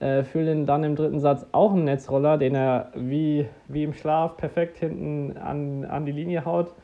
[0.00, 3.92] äh, für den dann im dritten Satz auch einen Netzroller, den er wie, wie im
[3.92, 6.74] Schlaf perfekt hinten an, an die Linie haut.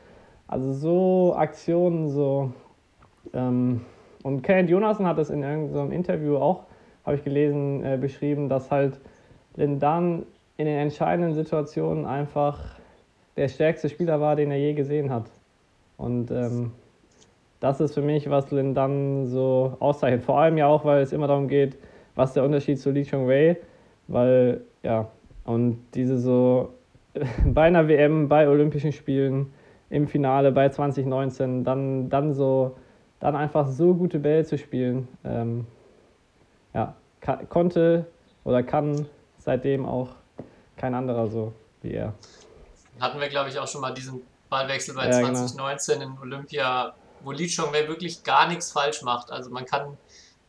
[0.47, 2.51] Also so Aktionen, so.
[3.33, 3.81] Ähm,
[4.23, 6.63] und Kenneth Jonassen hat das in irgendeinem Interview auch,
[7.05, 8.99] habe ich gelesen, äh, beschrieben, dass halt
[9.55, 10.23] Lindan
[10.57, 12.59] in den entscheidenden Situationen einfach
[13.35, 15.31] der stärkste Spieler war, den er je gesehen hat.
[15.97, 16.71] Und ähm,
[17.59, 20.23] das ist für mich, was Lindan so auszeichnet.
[20.23, 21.77] Vor allem ja auch, weil es immer darum geht,
[22.15, 23.57] was der Unterschied zu Lee Chong Wei,
[24.07, 25.07] weil, ja,
[25.45, 26.73] und diese so
[27.45, 29.53] bei einer WM, bei Olympischen Spielen,
[29.89, 32.77] im Finale bei 2019, dann, dann so,
[33.21, 35.65] dann einfach so gute Bälle zu spielen, ähm,
[36.73, 36.95] ja,
[37.49, 38.07] konnte
[38.43, 39.05] oder kann
[39.37, 40.09] seitdem auch
[40.75, 42.13] kein anderer so wie er.
[42.99, 46.11] Hatten wir, glaube ich, auch schon mal diesen Ballwechsel bei ja, 2019 genau.
[46.11, 49.31] in Olympia, wo Lee Chong wirklich gar nichts falsch macht.
[49.31, 49.97] Also man kann,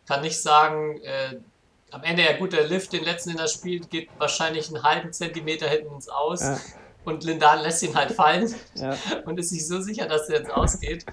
[0.08, 1.37] kann nicht sagen, äh,
[1.90, 5.12] am Ende ja gut, der Lift, den letzten, den er spielt, geht wahrscheinlich einen halben
[5.12, 6.40] Zentimeter hinten ins Aus.
[6.40, 6.58] Ja.
[7.04, 8.96] Und Lindan lässt ihn halt fallen ja.
[9.26, 11.04] und ist sich so sicher, dass er jetzt ausgeht.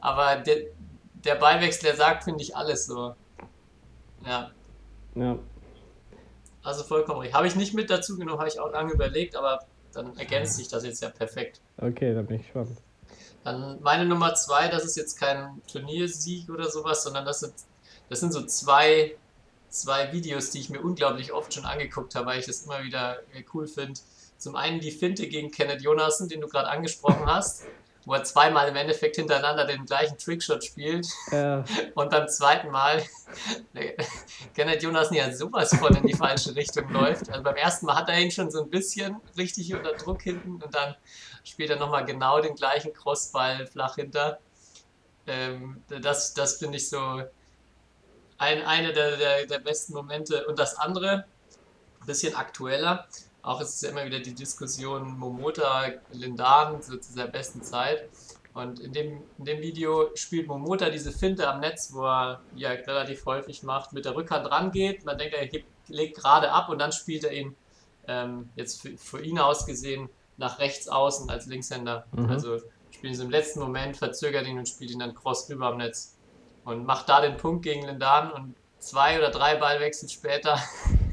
[0.00, 0.66] Aber der,
[1.24, 3.14] der Ballwechsel, der sagt, finde ich, alles so.
[4.26, 4.50] Ja.
[5.14, 5.38] Ja.
[6.62, 7.34] Also vollkommen richtig.
[7.34, 9.60] Habe ich nicht mit dazu genommen, habe ich auch lange überlegt, aber
[9.92, 11.60] dann ergänzt sich das jetzt ja perfekt.
[11.78, 12.76] Okay, dann bin ich gespannt.
[13.44, 17.54] Dann meine Nummer zwei, das ist jetzt kein Turniersieg oder sowas, sondern das sind,
[18.08, 19.16] das sind so zwei
[19.70, 23.18] zwei Videos, die ich mir unglaublich oft schon angeguckt habe, weil ich das immer wieder
[23.54, 23.98] cool finde.
[24.36, 27.64] Zum einen die Finte gegen Kenneth Jonassen, den du gerade angesprochen hast,
[28.10, 31.06] wo er zweimal im Endeffekt hintereinander den gleichen Trickshot spielt.
[31.30, 31.64] Ja.
[31.94, 33.00] Und beim zweiten Mal
[34.56, 37.30] Kenneth Jonassen ja sowas von in die falsche Richtung läuft.
[37.30, 40.60] Also beim ersten Mal hat er ihn schon so ein bisschen richtig unter Druck hinten
[40.60, 40.96] und dann
[41.44, 44.40] spielt er nochmal genau den gleichen Crossball flach hinter.
[45.28, 47.22] Ähm, das das finde ich so
[48.38, 50.48] ein, eine der, der, der besten Momente.
[50.48, 51.26] Und das andere,
[52.00, 53.06] ein bisschen aktueller,
[53.42, 58.08] auch ist es ja immer wieder die Diskussion Momota, Lindan so zu seiner besten Zeit.
[58.52, 62.70] Und in dem, in dem Video spielt Momota diese Finte am Netz, wo er ja
[62.70, 65.04] relativ häufig macht, mit der Rückhand rangeht.
[65.04, 65.48] Man denkt, er
[65.88, 67.54] legt gerade ab und dann spielt er ihn
[68.08, 72.06] ähm, jetzt für, für, ihn aus gesehen nach rechts außen als Linkshänder.
[72.12, 72.28] Mhm.
[72.28, 72.58] Also
[72.90, 75.76] spielt ihn so im letzten Moment, verzögert ihn und spielt ihn dann cross rüber am
[75.76, 76.16] Netz
[76.64, 80.58] und macht da den Punkt gegen Lindan und zwei oder drei Ballwechsel später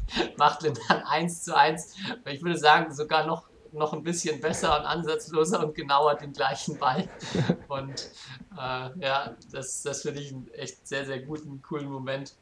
[0.37, 1.95] macht Lindan 1 zu 1.
[2.25, 6.77] Ich würde sagen, sogar noch, noch ein bisschen besser und ansatzloser und genauer den gleichen
[6.77, 7.07] Ball.
[7.67, 8.09] Und
[8.57, 12.35] äh, ja, das, das finde ich einen echt sehr, sehr guten, coolen Moment.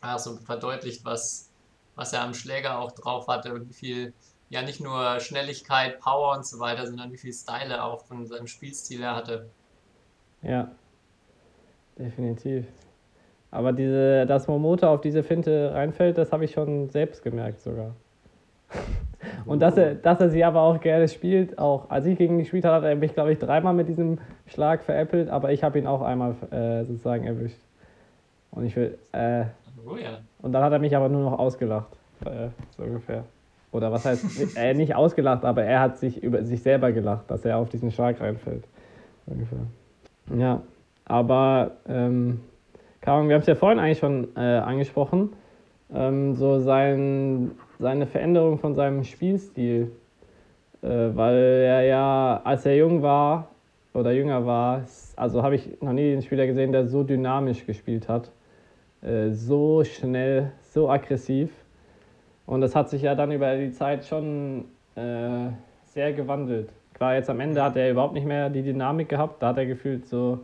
[0.00, 1.50] Also verdeutlicht, was,
[1.94, 4.12] was er am Schläger auch drauf hatte und wie viel,
[4.50, 8.46] ja nicht nur Schnelligkeit, Power und so weiter, sondern wie viel Style auch von seinem
[8.46, 9.48] Spielstil er hatte.
[10.42, 10.70] Ja,
[11.98, 12.66] Definitiv.
[13.54, 17.94] Aber diese, dass Momota auf diese Finte reinfällt, das habe ich schon selbst gemerkt sogar.
[19.46, 22.40] Und dass er, dass er sie aber auch gerne spielt, auch als ich gegen ihn
[22.40, 25.78] gespielt habe, hat er mich, glaube ich, dreimal mit diesem Schlag veräppelt, aber ich habe
[25.78, 27.60] ihn auch einmal äh, sozusagen erwischt.
[28.50, 29.44] Und ich will, äh,
[29.86, 30.18] oh ja.
[30.42, 31.92] Und dann hat er mich aber nur noch ausgelacht,
[32.24, 33.22] äh, so ungefähr.
[33.70, 37.44] Oder was heißt, er nicht ausgelacht, aber er hat sich über sich selber gelacht, dass
[37.44, 38.64] er auf diesen Schlag reinfällt.
[39.26, 39.58] Ungefähr.
[40.36, 40.60] Ja,
[41.04, 42.40] aber ähm,
[43.04, 45.34] Karin, wir haben es ja vorhin eigentlich schon äh, angesprochen,
[45.92, 49.92] ähm, so sein, seine Veränderung von seinem Spielstil,
[50.80, 53.50] äh, weil er ja, als er jung war
[53.92, 54.84] oder jünger war,
[55.16, 58.30] also habe ich noch nie einen Spieler gesehen, der so dynamisch gespielt hat,
[59.02, 61.50] äh, so schnell, so aggressiv.
[62.46, 64.64] Und das hat sich ja dann über die Zeit schon
[64.96, 65.50] äh,
[65.84, 66.70] sehr gewandelt.
[66.94, 69.42] Klar, jetzt am Ende hat er überhaupt nicht mehr die Dynamik gehabt.
[69.42, 70.38] Da hat er gefühlt so,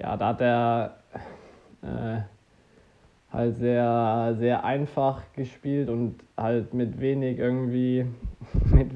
[0.00, 0.97] ja, da hat er
[1.82, 2.20] äh,
[3.32, 8.06] halt sehr, sehr einfach gespielt und halt mit wenig irgendwie,
[8.72, 8.90] mit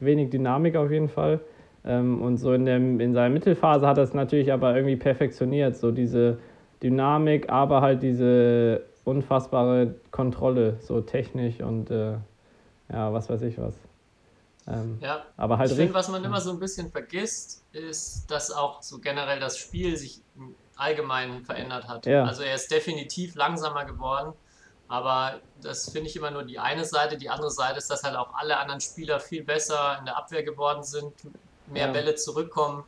[0.00, 1.40] wenig Dynamik auf jeden Fall.
[1.84, 5.76] Ähm, und so in, dem, in seiner Mittelphase hat er es natürlich aber irgendwie perfektioniert,
[5.76, 6.38] so diese
[6.82, 12.14] Dynamik, aber halt diese unfassbare Kontrolle, so technisch und äh,
[12.92, 13.74] ja, was weiß ich was.
[14.66, 18.50] Ähm, ja, aber halt ich finde, was man immer so ein bisschen vergisst, ist, dass
[18.50, 20.22] auch so generell das Spiel sich
[20.76, 22.06] allgemein verändert hat.
[22.06, 22.24] Ja.
[22.24, 24.32] Also er ist definitiv langsamer geworden,
[24.88, 27.16] aber das finde ich immer nur die eine Seite.
[27.16, 30.42] Die andere Seite ist, dass halt auch alle anderen Spieler viel besser in der Abwehr
[30.42, 31.12] geworden sind,
[31.66, 31.92] mehr ja.
[31.92, 32.84] Bälle zurückkommen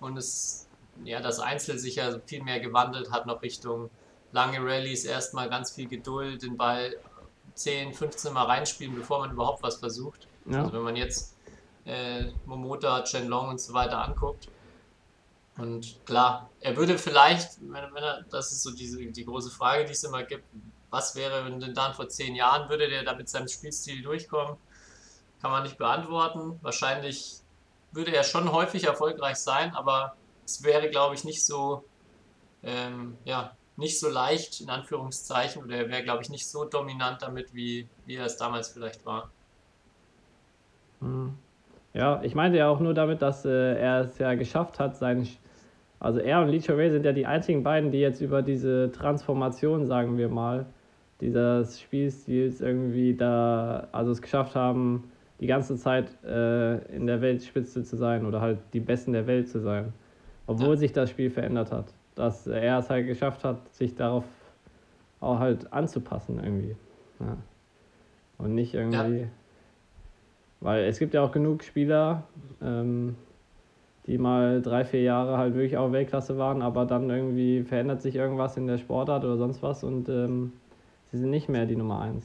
[0.00, 0.68] und es,
[1.04, 3.90] ja, das Einzel sich ja viel mehr gewandelt hat noch Richtung
[4.32, 6.94] lange Rallyes, erstmal ganz viel Geduld, den Ball
[7.54, 10.28] 10, 15 Mal reinspielen, bevor man überhaupt was versucht.
[10.44, 10.60] Ja.
[10.60, 11.36] Also wenn man jetzt
[11.84, 14.48] äh, Momota, Chen Long und so weiter anguckt,
[15.58, 19.84] und klar, er würde vielleicht, wenn, wenn er, das ist so diese, die große Frage,
[19.84, 20.44] die es immer gibt,
[20.90, 24.56] was wäre, denn dann vor zehn Jahren würde der da mit seinem Spielstil durchkommen?
[25.42, 26.58] Kann man nicht beantworten.
[26.62, 27.40] Wahrscheinlich
[27.92, 31.84] würde er schon häufig erfolgreich sein, aber es wäre, glaube ich, nicht so,
[32.62, 37.22] ähm, ja, nicht so leicht, in Anführungszeichen, oder er wäre, glaube ich, nicht so dominant
[37.22, 39.30] damit, wie, wie er es damals vielleicht war.
[41.00, 41.36] Mhm.
[41.94, 45.28] Ja, ich meinte ja auch nur damit, dass äh, er es ja geschafft hat, seinen
[46.00, 49.86] also er und Lee Chauvet sind ja die einzigen beiden, die jetzt über diese Transformation,
[49.86, 50.66] sagen wir mal,
[51.20, 57.82] dieses Spielstils irgendwie da, also es geschafft haben, die ganze Zeit äh, in der Weltspitze
[57.82, 59.92] zu sein oder halt die Besten der Welt zu sein.
[60.46, 60.76] Obwohl ja.
[60.76, 61.92] sich das Spiel verändert hat.
[62.14, 64.24] Dass er es halt geschafft hat, sich darauf
[65.20, 66.76] auch halt anzupassen irgendwie.
[67.20, 67.36] Ja.
[68.38, 69.20] Und nicht irgendwie.
[69.20, 69.28] Ja.
[70.60, 72.24] Weil es gibt ja auch genug Spieler,
[72.62, 73.16] ähm,
[74.08, 78.14] die mal drei, vier Jahre halt wirklich auch Weltklasse waren, aber dann irgendwie verändert sich
[78.14, 80.54] irgendwas in der Sportart oder sonst was und ähm,
[81.12, 82.24] sie sind nicht mehr die Nummer eins.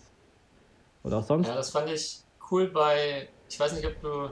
[1.03, 1.47] Oder auch sonst.
[1.47, 4.29] Ja, das fand ich cool bei, ich weiß nicht, ob du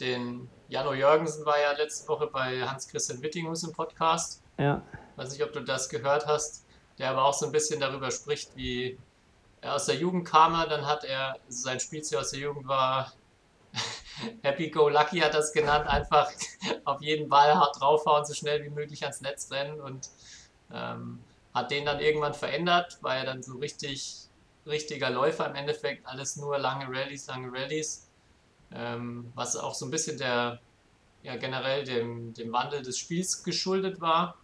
[0.00, 4.42] den Jano Jürgensen war ja letzte Woche bei Hans-Christian Wittinghus im Podcast.
[4.58, 4.82] Ja.
[5.16, 6.66] Weiß nicht, ob du das gehört hast,
[6.98, 8.98] der aber auch so ein bisschen darüber spricht, wie
[9.62, 13.12] er aus der Jugend kam, dann hat er, sein Spielziel aus der Jugend war
[14.42, 16.30] Happy Go Lucky hat das genannt, einfach
[16.84, 20.08] auf jeden Ball hart draufhauen, so schnell wie möglich ans Netz rennen und
[20.72, 21.20] ähm,
[21.54, 24.28] hat den dann irgendwann verändert, war er dann so richtig
[24.66, 28.08] richtiger Läufer im Endeffekt, alles nur lange Rallyes, lange Rallyes,
[28.74, 30.60] ähm, was auch so ein bisschen der,
[31.22, 34.36] ja generell dem, dem Wandel des Spiels geschuldet war.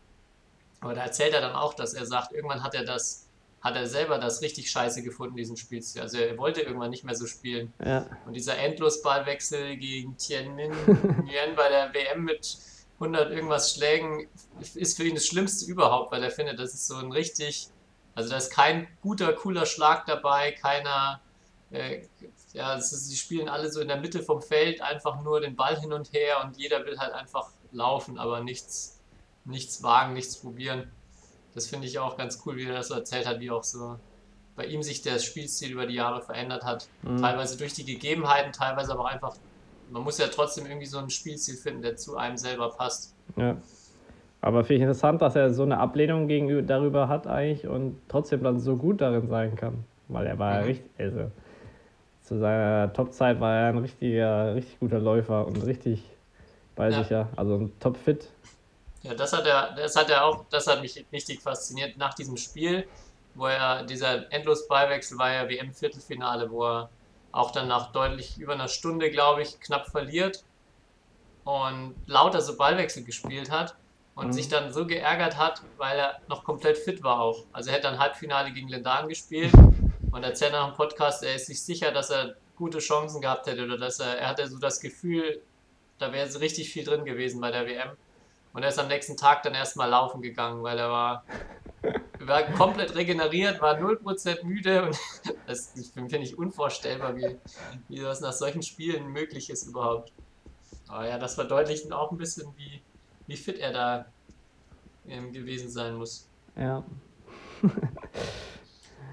[0.81, 3.28] Aber da erzählt er dann auch, dass er sagt, irgendwann hat er das
[3.69, 6.01] hat er selber das richtig scheiße gefunden, diesen Spielstil.
[6.01, 7.73] Also er wollte irgendwann nicht mehr so spielen.
[7.85, 8.07] Ja.
[8.27, 12.57] Und dieser Endlosballwechsel gegen Tianmin Nguyen bei der WM mit
[12.95, 14.27] 100 irgendwas Schlägen
[14.75, 17.69] ist für ihn das Schlimmste überhaupt, weil er findet, das ist so ein richtig,
[18.15, 21.21] also da ist kein guter, cooler Schlag dabei, keiner,
[21.71, 22.03] äh,
[22.55, 25.79] ja, ist, sie spielen alle so in der Mitte vom Feld einfach nur den Ball
[25.79, 28.99] hin und her und jeder will halt einfach laufen, aber nichts,
[29.45, 30.91] nichts wagen, nichts probieren
[31.59, 33.97] das finde ich auch ganz cool, wie er das so erzählt hat, wie auch so
[34.55, 36.89] bei ihm sich der Spielstil über die Jahre verändert hat.
[37.03, 37.21] Mhm.
[37.21, 39.35] Teilweise durch die Gegebenheiten, teilweise aber auch einfach,
[39.91, 43.13] man muss ja trotzdem irgendwie so einen Spielstil finden, der zu einem selber passt.
[43.37, 43.57] Ja.
[44.41, 48.45] Aber finde ich interessant, dass er so eine Ablehnung gegenüber darüber hat eigentlich und trotzdem
[48.45, 49.85] dann so gut darin sein kann.
[50.07, 50.67] Weil er war ja mhm.
[50.67, 51.31] richtig, also
[52.23, 56.05] zu seiner Topzeit war er ein richtiger, richtig guter Läufer und richtig
[56.77, 57.29] bei sich ja.
[57.35, 58.29] Also ein Top-Fit
[59.03, 62.37] ja, das hat er, das hat er auch, das hat mich richtig fasziniert nach diesem
[62.37, 62.89] Spiel,
[63.35, 66.91] wo er, dieser Endlos-Ballwechsel war ja WM-Viertelfinale, wo er
[67.31, 70.45] auch dann nach deutlich über einer Stunde, glaube ich, knapp verliert
[71.45, 73.77] und lauter so Ballwechsel gespielt hat
[74.15, 74.33] und mhm.
[74.33, 77.45] sich dann so geärgert hat, weil er noch komplett fit war auch.
[77.53, 79.53] Also er hätte dann Halbfinale gegen Lendan gespielt
[80.11, 83.65] und erzählt nach dem Podcast, er ist sich sicher, dass er gute Chancen gehabt hätte
[83.65, 85.41] oder dass er, er hatte so das Gefühl,
[85.99, 87.91] da wäre richtig viel drin gewesen bei der WM.
[88.53, 91.25] Und er ist am nächsten Tag dann erstmal laufen gegangen, weil er war
[92.21, 94.99] war komplett regeneriert, war 0% müde und
[95.47, 97.39] das finde ich unvorstellbar, wie,
[97.89, 100.13] wie das nach solchen Spielen möglich ist überhaupt.
[100.89, 102.83] Aber ja, das verdeutlicht auch ein bisschen, wie,
[103.27, 104.07] wie fit er da
[105.07, 106.29] ähm, gewesen sein muss.
[106.57, 106.85] Ja.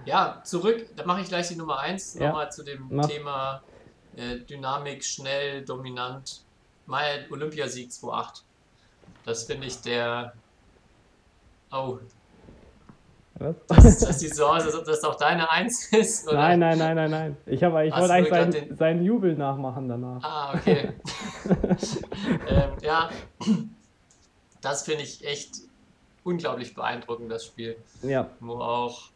[0.06, 2.28] Ja, zurück, da mache ich gleich die Nummer 1 Ja.
[2.28, 3.08] nochmal zu dem Mach.
[3.08, 3.63] Thema
[4.15, 6.45] äh, Dynamik, schnell, dominant.
[6.86, 8.43] Mein Olympiasieg 2.8.
[9.26, 10.34] Das finde ich der.
[11.72, 12.00] Oh,
[13.40, 13.56] Was?
[13.68, 16.28] das, das sieht so aus, als ob das auch deine 1 ist.
[16.28, 16.38] Oder?
[16.38, 17.38] Nein, nein, nein, nein, nein.
[17.48, 20.24] Ich, hab, ich Hast wollte eigentlich seinen, den- seinen Jubel nachmachen danach.
[20.24, 20.94] Ah, okay.
[22.48, 23.10] ähm, ja,
[24.62, 25.56] das finde ich echt
[26.24, 27.78] unglaublich beeindruckend, das Spiel.
[28.04, 29.10] Ja, wo auch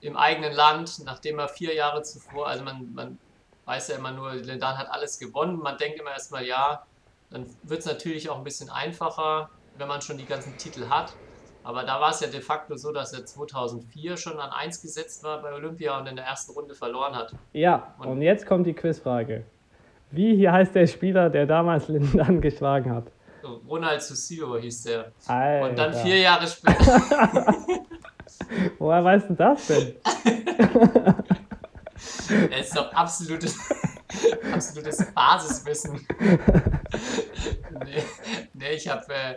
[0.00, 3.18] im eigenen Land, nachdem er vier Jahre zuvor, also man, man
[3.64, 6.84] weiß ja immer nur, Lindan hat alles gewonnen, man denkt immer erstmal, ja,
[7.30, 11.14] dann wird es natürlich auch ein bisschen einfacher, wenn man schon die ganzen Titel hat.
[11.64, 15.24] Aber da war es ja de facto so, dass er 2004 schon an 1 gesetzt
[15.24, 17.34] war bei Olympia und in der ersten Runde verloren hat.
[17.52, 17.94] ja.
[17.98, 19.44] Und- Und jetzt kommt die Quizfrage.
[20.12, 23.06] Wie hier heißt der Spieler, der damals Lindan geschlagen hat?
[23.68, 25.12] Ronald Susio hieß der.
[25.26, 25.68] Alter.
[25.68, 27.54] Und dann vier Jahre später,
[28.78, 29.94] Woher weißt du das denn?
[32.50, 33.56] er ist doch absolutes,
[34.52, 36.06] absolutes Basiswissen.
[37.84, 38.02] nee,
[38.54, 39.34] nee, ich habe, äh,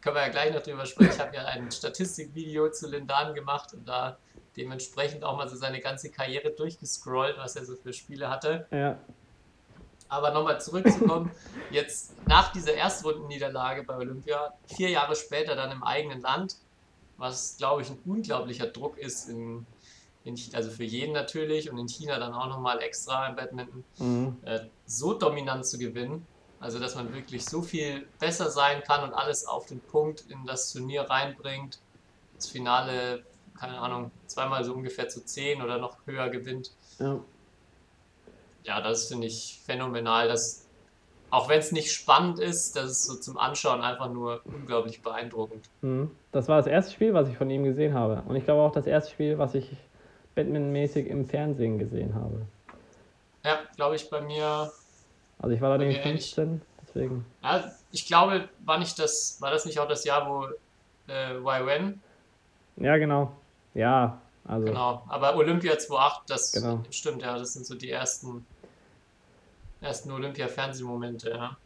[0.00, 3.72] können wir ja gleich noch drüber sprechen, ich habe ja ein Statistikvideo zu Lindan gemacht
[3.74, 4.18] und da
[4.56, 8.66] dementsprechend auch mal so seine ganze Karriere durchgescrollt, was er so für Spiele hatte.
[8.70, 8.98] Ja,
[10.08, 11.30] Aber nochmal zurückzukommen,
[11.70, 16.56] jetzt nach dieser Erstrundenniederlage bei Olympia, vier Jahre später dann im eigenen Land,
[17.16, 19.66] was glaube ich ein unglaublicher Druck ist, in,
[20.28, 24.36] in, also für jeden natürlich und in China dann auch nochmal extra im Badminton, mhm.
[24.44, 26.26] äh, so dominant zu gewinnen.
[26.60, 30.44] Also dass man wirklich so viel besser sein kann und alles auf den Punkt in
[30.44, 31.78] das Turnier reinbringt.
[32.36, 33.24] Das Finale,
[33.58, 37.20] keine Ahnung, zweimal so ungefähr zu 10 oder noch höher gewinnt ja.
[38.64, 40.28] ja, das finde ich phänomenal.
[40.28, 40.66] Dass,
[41.30, 45.68] auch wenn es nicht spannend ist, das ist so zum Anschauen einfach nur unglaublich beeindruckend.
[45.82, 46.10] Mhm.
[46.32, 48.22] Das war das erste Spiel, was ich von ihm gesehen habe.
[48.26, 49.70] Und ich glaube auch das erste Spiel, was ich
[50.38, 52.42] Batman-mäßig im Fernsehen gesehen habe.
[53.44, 54.70] Ja, glaube ich bei mir.
[55.40, 56.34] Also ich war da nämlich mir ähnlich.
[56.34, 57.24] 15, deswegen.
[57.42, 60.46] Ja, ich glaube, war nicht das, war das nicht auch das Jahr, wo
[61.08, 62.00] äh, YWN,
[62.76, 63.32] Ja, genau.
[63.74, 64.66] Ja, also.
[64.66, 65.02] genau.
[65.08, 66.80] Aber Olympia 2.8, das Genau.
[66.90, 68.44] stimmt, ja, das sind so die ersten,
[69.80, 71.56] ersten Olympia-Fernsehmomente, ja.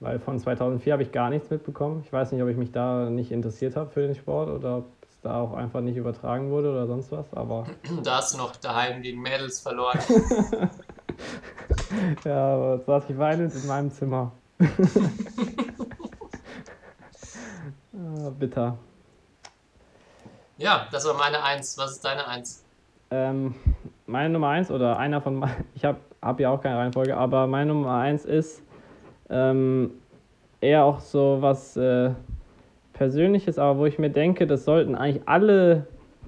[0.00, 2.02] Weil von 2004 habe ich gar nichts mitbekommen.
[2.06, 4.84] Ich weiß nicht, ob ich mich da nicht interessiert habe für den Sport oder
[5.20, 7.30] es da auch einfach nicht übertragen wurde oder sonst was.
[7.34, 7.66] Aber
[8.02, 9.98] Da hast du noch daheim gegen Mädels verloren.
[12.24, 14.32] ja, aber jetzt saß ich weinend in meinem Zimmer.
[17.92, 18.78] ah, bitter.
[20.56, 21.76] Ja, das war meine Eins.
[21.76, 22.64] Was ist deine Eins?
[23.10, 23.54] Ähm,
[24.06, 27.74] meine Nummer 1 oder einer von ich habe hab ja auch keine Reihenfolge, aber meine
[27.74, 28.62] Nummer 1 ist
[29.28, 29.92] ähm,
[30.60, 32.12] eher auch so was äh,
[33.00, 35.86] Persönliches, aber wo ich mir denke, das sollten eigentlich alle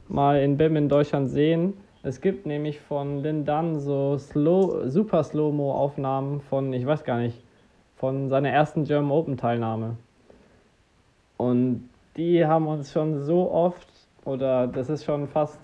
[0.09, 1.75] mal in Badminton Deutschland sehen.
[2.03, 7.39] Es gibt nämlich von Lin Dunn so Slow, super Slow-Mo-Aufnahmen von, ich weiß gar nicht,
[7.97, 9.99] von seiner ersten German Open Teilnahme.
[11.37, 13.89] Und die haben uns schon so oft,
[14.25, 15.61] oder das ist schon fast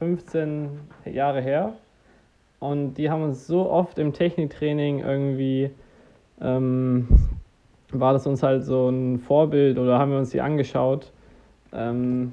[0.00, 1.74] 15 Jahre her.
[2.58, 5.70] Und die haben uns so oft im Techniktraining irgendwie,
[6.40, 7.06] ähm,
[7.92, 11.12] war das uns halt so ein Vorbild oder haben wir uns die angeschaut.
[11.72, 12.32] Ähm,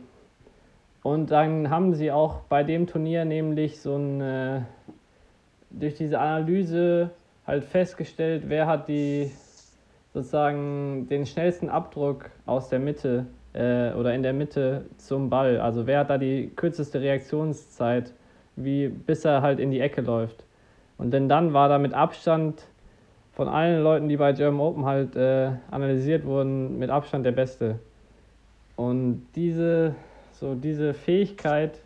[1.04, 4.62] und dann haben sie auch bei dem Turnier nämlich so ein, äh,
[5.70, 7.12] durch diese Analyse
[7.46, 9.32] halt festgestellt, wer hat die
[10.14, 15.60] sozusagen den schnellsten Abdruck aus der Mitte äh, oder in der Mitte zum Ball.
[15.60, 18.14] Also wer hat da die kürzeste Reaktionszeit,
[18.56, 20.44] wie bis er halt in die Ecke läuft.
[20.98, 22.64] Und denn dann war da mit Abstand
[23.36, 27.80] von allen Leuten, die bei German Open halt äh, analysiert wurden, mit Abstand der Beste.
[28.78, 29.94] Und diese,
[30.32, 31.80] so diese Fähigkeit,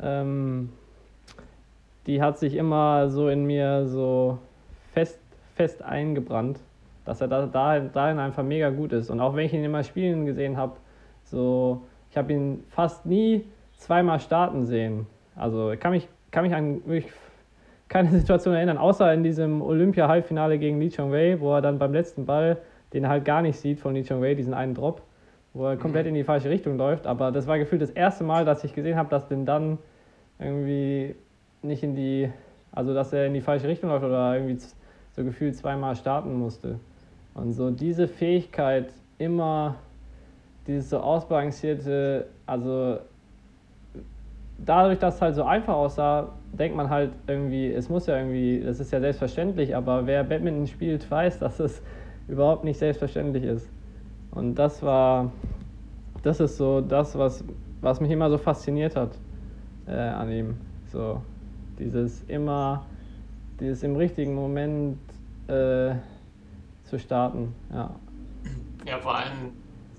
[0.00, 0.70] ähm,
[2.06, 4.38] die hat sich immer so in mir so
[4.94, 5.18] fest,
[5.56, 6.60] fest eingebrannt,
[7.04, 9.10] dass er da, da, dahin einfach mega gut ist.
[9.10, 10.76] Und auch wenn ich ihn immer spielen gesehen habe,
[11.24, 13.44] so, ich habe ihn fast nie
[13.76, 15.06] zweimal starten sehen.
[15.34, 17.12] Also ich kann mich, kann mich an wirklich
[17.88, 22.26] keine Situation erinnern, außer in diesem Olympia-Halbfinale gegen Lee Chong-Wei, wo er dann beim letzten
[22.26, 22.58] Ball,
[22.92, 25.02] den er halt gar nicht sieht von Lee Chong-Wei, diesen einen Drop,
[25.54, 27.06] wo er komplett in die falsche Richtung läuft.
[27.06, 29.78] Aber das war gefühlt das erste Mal, dass ich gesehen habe, dass den dann
[30.38, 31.14] irgendwie
[31.62, 32.30] nicht in die,
[32.72, 34.58] also dass er in die falsche Richtung läuft oder irgendwie
[35.12, 36.78] so gefühlt zweimal starten musste.
[37.34, 39.76] Und so diese Fähigkeit, immer
[40.66, 42.98] dieses so ausbalancierte, also
[44.58, 48.60] dadurch, dass es halt so einfach aussah, denkt man halt irgendwie, es muss ja irgendwie,
[48.60, 51.82] das ist ja selbstverständlich, aber wer Badminton spielt, weiß, dass es
[52.26, 53.70] überhaupt nicht selbstverständlich ist.
[54.30, 55.32] Und das war,
[56.22, 57.44] das ist so das, was,
[57.80, 59.18] was mich immer so fasziniert hat
[59.86, 60.56] äh, an ihm.
[60.92, 61.22] So,
[61.78, 62.84] dieses immer,
[63.60, 64.98] dieses im richtigen Moment
[65.46, 65.94] äh,
[66.84, 67.90] zu starten, ja.
[68.86, 69.52] Ja, vor allem,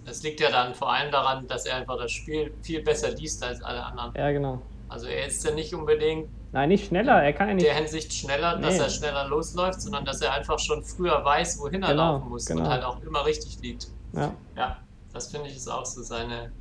[0.10, 3.43] es liegt ja dann vor allem daran, dass er einfach das Spiel viel besser liest
[3.43, 4.14] als alle anderen.
[4.16, 4.62] Ja, genau.
[4.89, 7.68] Also er ist ja nicht unbedingt Nein, nicht schneller, er kann ja in nicht.
[7.68, 8.84] der Hinsicht schneller, dass Nee.
[8.84, 12.45] er schneller losläuft, sondern dass er einfach schon früher weiß, wohin er Genau, laufen muss
[12.47, 12.62] genau.
[12.64, 13.88] und halt auch immer richtig liegt.
[14.14, 14.78] Ja, Ja,
[15.14, 16.51] das finde ich ist auch so seine,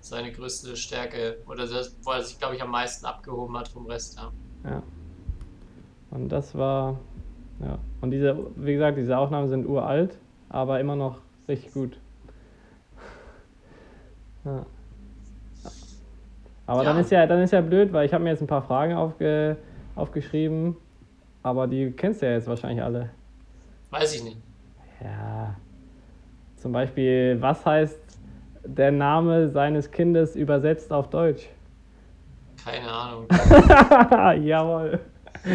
[0.00, 3.86] seine größte Stärke oder das, wo er sich, glaube ich, am meisten abgehoben hat vom
[3.86, 4.18] Rest.
[4.18, 4.32] Ja.
[4.68, 4.82] ja.
[6.10, 6.98] Und das war,
[7.60, 7.78] ja.
[8.00, 10.18] Und diese, wie gesagt, diese Aufnahmen sind uralt,
[10.48, 11.96] aber immer noch richtig gut.
[14.44, 14.64] Ja.
[16.66, 17.00] Aber dann Ja.
[17.00, 19.56] ist ja, dann ist ja blöd, weil ich habe mir jetzt ein paar Fragen aufge,
[19.96, 20.76] aufgeschrieben,
[21.42, 23.10] aber die kennst du ja jetzt wahrscheinlich alle.
[23.90, 24.36] Weiß ich nicht.
[25.02, 25.56] Ja.
[26.56, 27.98] Zum Beispiel, was heißt
[28.64, 31.48] der Name seines Kindes übersetzt auf Deutsch?
[32.64, 33.26] Keine Ahnung.
[34.44, 35.00] Jawohl.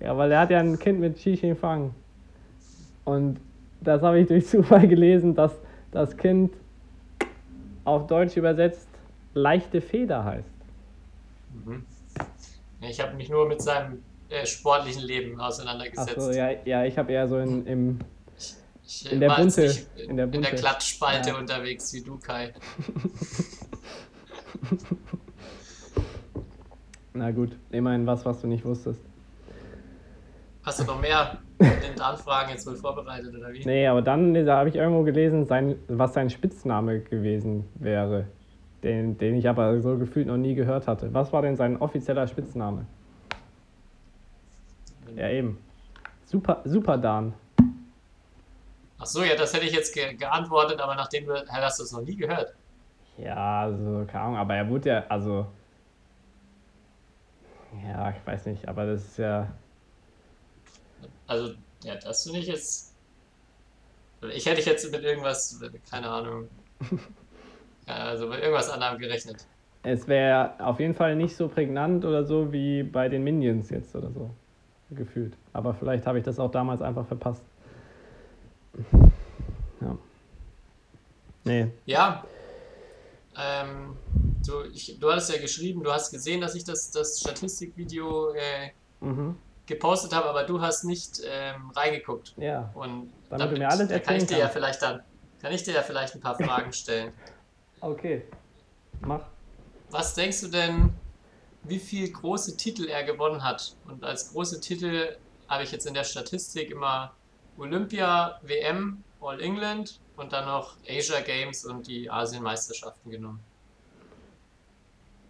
[0.00, 1.92] ja, weil er hat ja ein Kind mit Xi Jinping.
[3.04, 3.40] Und
[3.80, 5.58] das habe ich durch Zufall gelesen, dass
[5.90, 6.52] das Kind
[7.84, 8.88] auf Deutsch übersetzt
[9.34, 10.48] leichte Feder heißt.
[11.64, 11.84] Mhm.
[12.80, 16.16] Ich habe mich nur mit seinem äh, sportlichen Leben auseinandergesetzt.
[16.16, 17.98] Achso, ja, ja, ich habe eher so in, im.
[18.84, 19.70] Ich in der Bunte, in,
[20.10, 20.54] in der in der Bunte.
[20.56, 21.38] Klatschspalte Ja.
[21.38, 22.52] unterwegs wie du, Kai.
[27.14, 29.00] Na gut, immerhin was, was du nicht wusstest.
[30.64, 33.64] Hast du noch mehr in Anfragen jetzt wohl vorbereitet oder wie?
[33.64, 38.26] Nee, aber dann da habe ich irgendwo gelesen, sein, was sein Spitzname gewesen wäre.
[38.82, 41.12] Den, den ich aber so gefühlt noch nie gehört hatte.
[41.14, 42.86] Was war denn sein offizieller Spitzname?
[45.16, 45.58] Ja, eben.
[46.24, 47.34] Super, Super Dan.
[48.98, 51.84] Ach so, ja, das hätte ich jetzt ge geantwortet, aber nachdem du, Herr, hast du
[51.84, 52.54] es noch nie gehört.
[53.18, 55.46] Ja, also, keine Ahnung, aber er wurde ja, also.
[57.86, 59.48] Ja, ich weiß nicht, aber das ist ja.
[61.26, 61.54] Also,
[61.84, 62.94] ja, das finde ich jetzt.
[64.34, 65.60] Ich hätte jetzt mit irgendwas,
[65.90, 66.48] keine Ahnung.
[67.84, 69.44] Also mit irgendwas anderem gerechnet.
[69.82, 73.96] Es wäre auf jeden Fall nicht so prägnant oder so wie bei den Minions jetzt
[73.96, 74.30] oder so.
[74.90, 75.34] Gefühlt.
[75.52, 77.42] Aber vielleicht habe ich das auch damals einfach verpasst.
[79.80, 79.98] Ja.
[81.42, 81.66] Nee.
[81.84, 82.24] Ja.
[83.36, 83.96] Ähm,
[84.46, 88.70] du, ich, du hattest ja geschrieben, du hast gesehen, dass ich das, das Statistikvideo äh,
[89.02, 89.36] Mhm.
[89.66, 92.34] Gepostet habe, aber du hast nicht ähm, reingeguckt.
[92.36, 92.70] Ja.
[92.74, 94.54] Und Damit du mir alles da kann ich erzählen dir ja kannst.
[94.54, 95.00] vielleicht dann,
[95.40, 97.12] kann ich dir ja vielleicht ein paar Fragen stellen.
[97.80, 98.22] Okay.
[99.00, 99.22] Mach.
[99.90, 100.90] Was denkst du denn,
[101.64, 103.76] wie viel große Titel er gewonnen hat?
[103.86, 105.16] Und als große Titel
[105.48, 107.12] habe ich jetzt in der Statistik immer
[107.58, 113.40] Olympia, WM, All England und dann noch Asia Games und die Asienmeisterschaften genommen.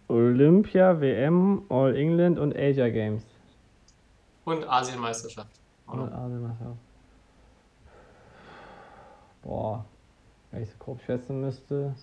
[0.07, 3.23] Olympia, WM, All England und Asia Games.
[4.45, 5.59] Und Asienmeisterschaft.
[5.87, 6.77] Und Asienmeisterschaft.
[9.41, 9.85] Boah.
[10.51, 11.95] Wenn ich so grob schätzen müsste.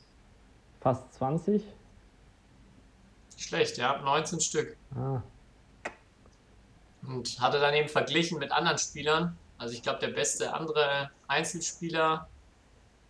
[0.80, 1.62] Fast 20?
[1.62, 4.76] Nicht Schlecht, ja, 19 Stück.
[4.95, 5.22] Ah.
[7.03, 9.36] Und hatte dann eben verglichen mit anderen Spielern.
[9.57, 12.28] Also ich glaube, der beste andere Einzelspieler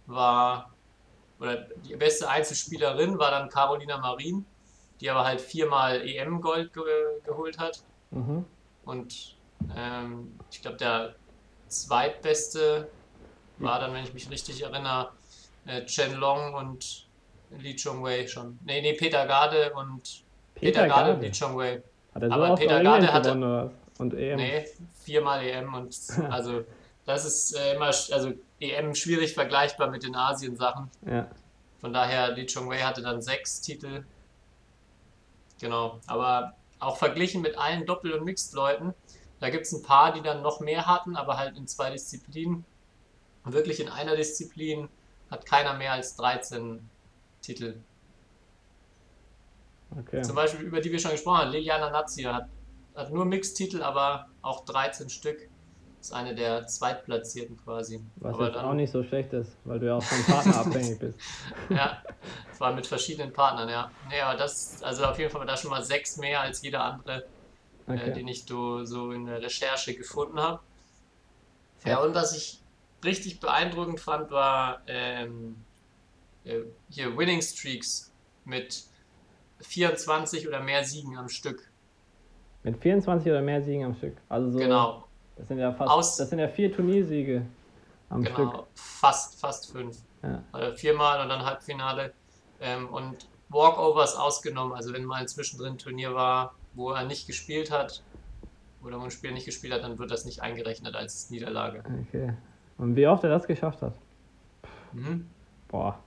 [0.06, 0.70] war,
[1.38, 4.44] oder die beste Einzelspielerin war dann Carolina Marin,
[5.00, 6.82] die aber halt viermal EM-Gold ge
[7.24, 7.82] geholt hat.
[8.10, 8.44] Mhm.
[8.84, 9.36] Und
[9.76, 11.14] ähm, ich glaube, der
[11.68, 12.88] zweitbeste
[13.58, 15.10] war dann, wenn ich mich richtig erinnere,
[15.66, 17.06] äh, Chen Long und
[17.58, 18.58] Li Chongwei schon.
[18.64, 20.22] Nee, nee, Peter Garde und
[20.54, 21.20] Peter Peter Garde und.
[21.20, 21.82] Li Chongwei.
[22.14, 23.70] Hat er so Aber Peter England hatte-?
[23.98, 24.36] Und EM?
[24.36, 24.66] Nee,
[25.04, 25.94] viermal EM und
[26.30, 26.64] also
[27.04, 30.90] das ist äh, immer, also EM schwierig vergleichbar mit den Asien-Sachen.
[31.06, 31.28] Ja.
[31.80, 34.04] Von daher, Li Chongwei hatte dann sechs Titel.
[35.60, 38.94] Genau, aber auch verglichen mit allen Doppel- und Mixed-Leuten,
[39.38, 42.64] da gibt es ein paar, die dann noch mehr hatten, aber halt in zwei Disziplinen.
[43.44, 44.88] Und wirklich in einer Disziplin
[45.30, 46.88] hat keiner mehr als 13
[47.40, 47.76] Titel.
[49.98, 50.22] Okay.
[50.22, 52.48] Zum Beispiel, über die wir schon gesprochen haben, Liliana Nazia hat,
[52.94, 55.48] hat nur Mixed-Titel, aber auch 13 Stück.
[56.00, 58.00] Ist eine der Zweitplatzierten quasi.
[58.16, 60.98] Was aber jetzt auch nicht so schlecht ist, weil du ja auch vom Partner abhängig
[61.00, 61.18] bist.
[61.68, 62.02] Ja,
[62.50, 63.90] es war mit verschiedenen Partnern, ja.
[64.08, 67.18] Nee, aber das, also auf jeden Fall da schon mal sechs mehr als jeder andere,
[67.86, 68.12] äh, Okay.
[68.14, 70.60] den ich do, so in der Recherche gefunden habe.
[71.84, 72.60] Ja, und was ich
[73.04, 75.64] richtig beeindruckend fand, war ähm,
[76.44, 78.10] äh, hier Winning Streaks
[78.44, 78.84] mit
[79.60, 81.70] 24 oder mehr Siegen am Stück.
[82.62, 84.16] Mit 24 oder mehr Siegen am Stück.
[84.28, 85.09] Also so, Genau,
[85.40, 87.42] das sind ja fast, Aus- das sind ja vier Turniersiege
[88.10, 88.36] am Stück.
[88.36, 88.66] genau.
[88.74, 89.96] Fast, fast fünf.
[90.22, 90.42] Ja.
[90.58, 92.12] Äh, viermal und dann Halbfinale.
[92.60, 94.74] Ähm, und Walkovers ausgenommen.
[94.74, 98.02] Also wenn mal zwischendrin ein Turnier war, wo er nicht gespielt hat
[98.84, 101.82] oder wo ein Spieler nicht gespielt hat, dann wird das nicht eingerechnet als Niederlage.
[102.08, 102.34] Okay.
[102.76, 103.94] Und wie oft er das geschafft hat?
[104.92, 105.26] Mhm.
[105.68, 105.98] Boah,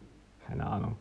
[0.47, 0.95] keine Ahnung.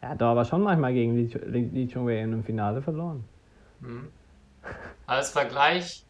[0.00, 3.24] Er hat aber schon manchmal gegen Li Li- Li Chongwei in einem Finale verloren.
[3.80, 4.08] Mhm.
[5.06, 6.04] Als Vergleich,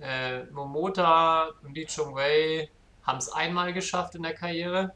[0.00, 2.68] äh, Momota und Li Chongwei
[3.02, 4.92] haben es einmal geschafft in der Karriere.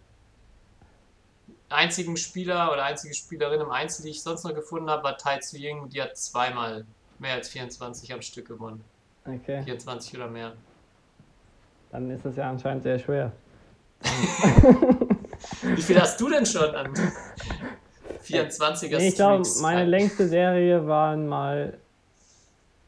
[1.69, 5.39] Einzigen Spieler oder einzige Spielerin im Einzel, die ich sonst noch gefunden habe, war Tai
[5.39, 5.89] Tzu Ying.
[5.89, 6.85] Die hat zweimal
[7.21, 8.83] mehr als 24 am Stück gewonnen.
[9.25, 10.53] Okay, 24 oder mehr.
[11.93, 13.33] dann ist es ja anscheinend sehr schwer.
[15.63, 16.93] Wie viel hast du denn schon an
[18.25, 21.79] 24er Nee, ich glaube, meine längste Serie waren mal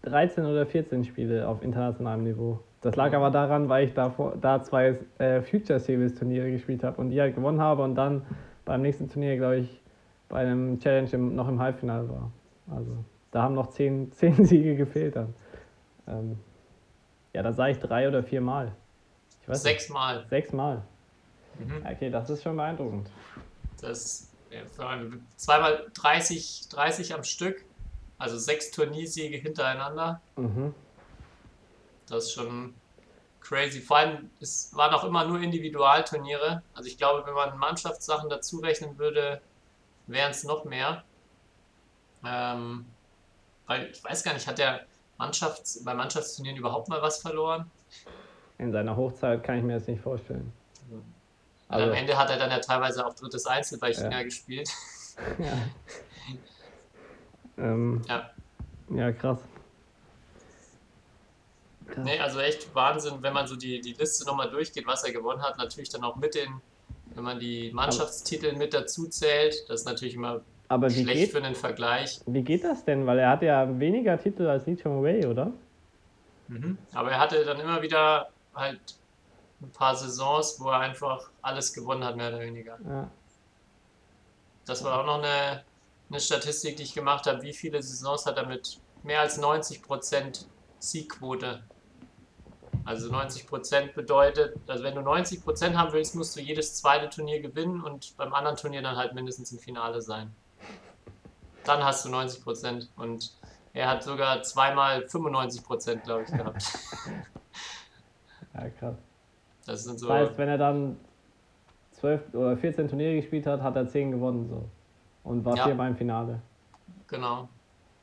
[0.02, 2.60] 13 oder 14 Spiele auf internationalem Niveau.
[2.80, 7.00] Das lag aber daran, weil ich davor, da zwei äh, Future Series Turniere gespielt habe
[7.00, 8.22] und die halt gewonnen habe und dann
[8.64, 9.80] beim nächsten Turnier, glaube ich,
[10.28, 12.32] bei einem Challenge im, noch im Halbfinale war.
[12.74, 15.34] Also da haben noch 10, 10 Siege gefehlt dann.
[16.08, 16.38] Ähm,
[17.32, 18.72] ja, da sage ich drei oder vier Mal.
[19.42, 20.26] Ich weiß nicht, Sechsmal.
[20.28, 20.82] sechs Mal.
[21.58, 21.86] Mhm.
[21.88, 23.08] Okay, das ist schon beeindruckend.
[23.80, 24.28] Das
[25.36, 27.64] zweimal 30, 30 am Stück.
[28.22, 30.20] Also sechs Turniersiege hintereinander.
[30.36, 30.72] Mhm.
[32.08, 32.72] Das ist schon
[33.40, 33.80] crazy.
[33.80, 36.62] Vor allem, es waren auch immer nur Individualturniere.
[36.72, 39.40] Also ich glaube, wenn man Mannschaftssachen dazu rechnen würde,
[40.06, 41.02] wären es noch mehr.
[42.24, 42.86] Ähm,
[43.66, 44.82] weil ich weiß gar nicht, hat der
[45.18, 47.68] Mannschafts-, bei Mannschaftsturnieren überhaupt mal was verloren?
[48.58, 50.52] In seiner Hochzeit kann ich mir das nicht vorstellen.
[50.92, 51.02] Und
[51.66, 54.22] Also- am Ende hat er dann ja teilweise auch drittes Einzel bei China Ja.
[54.22, 54.68] gespielt.
[55.40, 55.52] Ja.
[57.58, 58.30] ähm, Ja.
[58.90, 59.38] ja, krass.
[61.86, 62.04] krass.
[62.04, 65.42] Nee, also echt Wahnsinn, wenn man so die, die Liste nochmal durchgeht, was er gewonnen
[65.42, 65.58] hat.
[65.58, 66.60] Natürlich dann auch mit den,
[67.14, 69.68] wenn man die Mannschaftstitel mit dazu zählt.
[69.68, 72.20] Das ist natürlich immer Aber wie schlecht geht, für einen Vergleich.
[72.26, 73.06] wie geht das denn?
[73.06, 75.52] Weil er hat ja weniger Titel als Li Chongwei, oder?
[76.92, 78.80] Aber er hatte dann immer wieder halt
[79.62, 82.78] ein paar Saisons, wo er einfach alles gewonnen hat, mehr oder weniger.
[82.86, 83.10] Ja.
[84.66, 85.62] Das war auch noch eine,
[86.12, 87.42] eine Statistik, die ich gemacht habe.
[87.42, 90.44] Wie viele Saisons hat er mit mehr als 90%
[90.78, 91.62] Siegquote?
[92.84, 97.80] Also 90% bedeutet, also wenn du 90% haben willst, musst du jedes zweite Turnier gewinnen
[97.82, 100.34] und beim anderen Turnier dann halt mindestens im Finale sein.
[101.64, 103.32] Dann hast du 90% und
[103.72, 106.62] er hat sogar zweimal 95% glaube ich gehabt.
[108.54, 108.96] ja, krass.
[109.64, 110.08] Das sind so.
[110.08, 110.98] Das heißt, wenn er dann
[111.92, 114.68] 12 oder 14 Turniere gespielt hat, hat er 10 gewonnen so.
[115.24, 115.64] Und war Ja.
[115.66, 116.42] viermal im Finale.
[117.06, 117.48] Genau.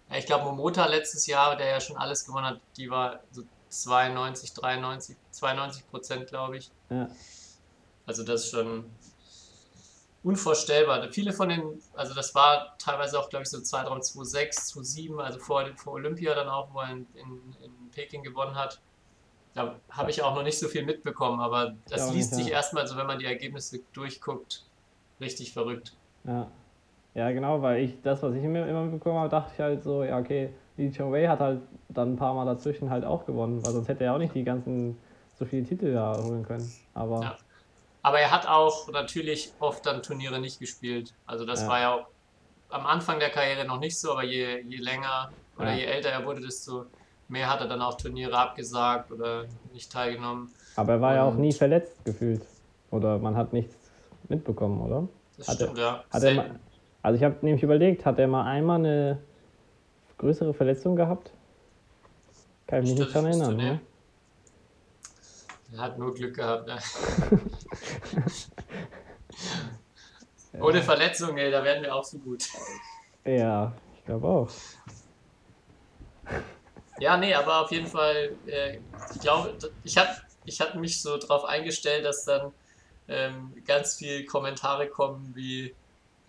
[0.09, 3.43] Ja, Ich glaube, Momota letztes Jahr, der ja schon alles gewonnen hat, die war so
[3.69, 6.71] 92, 93, 92 Prozent, glaube ich.
[6.89, 7.07] Ja.
[8.05, 8.85] Also das ist schon
[10.23, 11.07] unvorstellbar.
[11.11, 15.39] Viele von den, also das war teilweise auch, glaube ich, so Zeitraum 2006, 2007, also
[15.39, 18.81] vor, vor Olympia dann auch, wo er in, in, in Peking gewonnen hat.
[19.53, 22.53] Da habe ich auch noch nicht so viel mitbekommen, aber das auch liest sich ja.
[22.53, 24.65] erstmal, so wenn man die Ergebnisse durchguckt,
[25.19, 25.95] richtig verrückt.
[26.23, 26.51] Ja.
[27.19, 30.05] Ja, genau, weil ich das, was ich immer, immer mitbekommen habe, dachte ich halt so,
[30.05, 31.59] ja, okay, Li Chongwei hat halt
[31.89, 34.45] dann ein paar Mal dazwischen halt auch gewonnen, weil sonst hätte er auch nicht die
[34.45, 34.97] ganzen,
[35.37, 36.71] so viele Titel da holen können.
[36.93, 37.35] Aber Ja.
[38.03, 41.13] Aber er hat auch natürlich oft dann Turniere nicht gespielt.
[41.25, 41.67] Also das Ja.
[41.67, 42.05] war ja auch
[42.69, 45.75] am Anfang der Karriere noch nicht so, aber je, je länger oder Ja.
[45.79, 46.85] je älter er wurde, desto
[47.27, 49.43] mehr hat er dann auch Turniere abgesagt oder
[49.73, 50.47] nicht teilgenommen.
[50.77, 52.41] Aber er war ja auch Und- nie verletzt gefühlt.
[52.91, 53.75] Oder man hat nichts
[54.29, 55.05] mitbekommen, oder?
[55.37, 55.91] Das Hat er- stimmt, ja.
[55.97, 56.59] Hat er Selten.
[57.09, 59.17] Also ich habe nämlich überlegt, hat er mal einmal eine
[60.19, 61.31] größere Verletzung gehabt?
[62.67, 63.57] Kann ich mich nicht wüsste, erinnern.
[63.57, 63.79] Ne?
[65.73, 66.69] Er hat nur Glück gehabt.
[70.51, 70.61] Ja.
[70.63, 72.43] Ohne Verletzung, ey, da werden wir auch so gut.
[73.23, 74.49] Ja, ich glaube auch.
[76.99, 78.79] Ja, nee, aber auf jeden Fall, äh,
[79.13, 80.09] ich glaube, ich habe
[80.45, 82.51] ich hab mich so drauf eingestellt, dass dann
[83.07, 85.75] ähm, ganz viel Kommentare kommen, wie,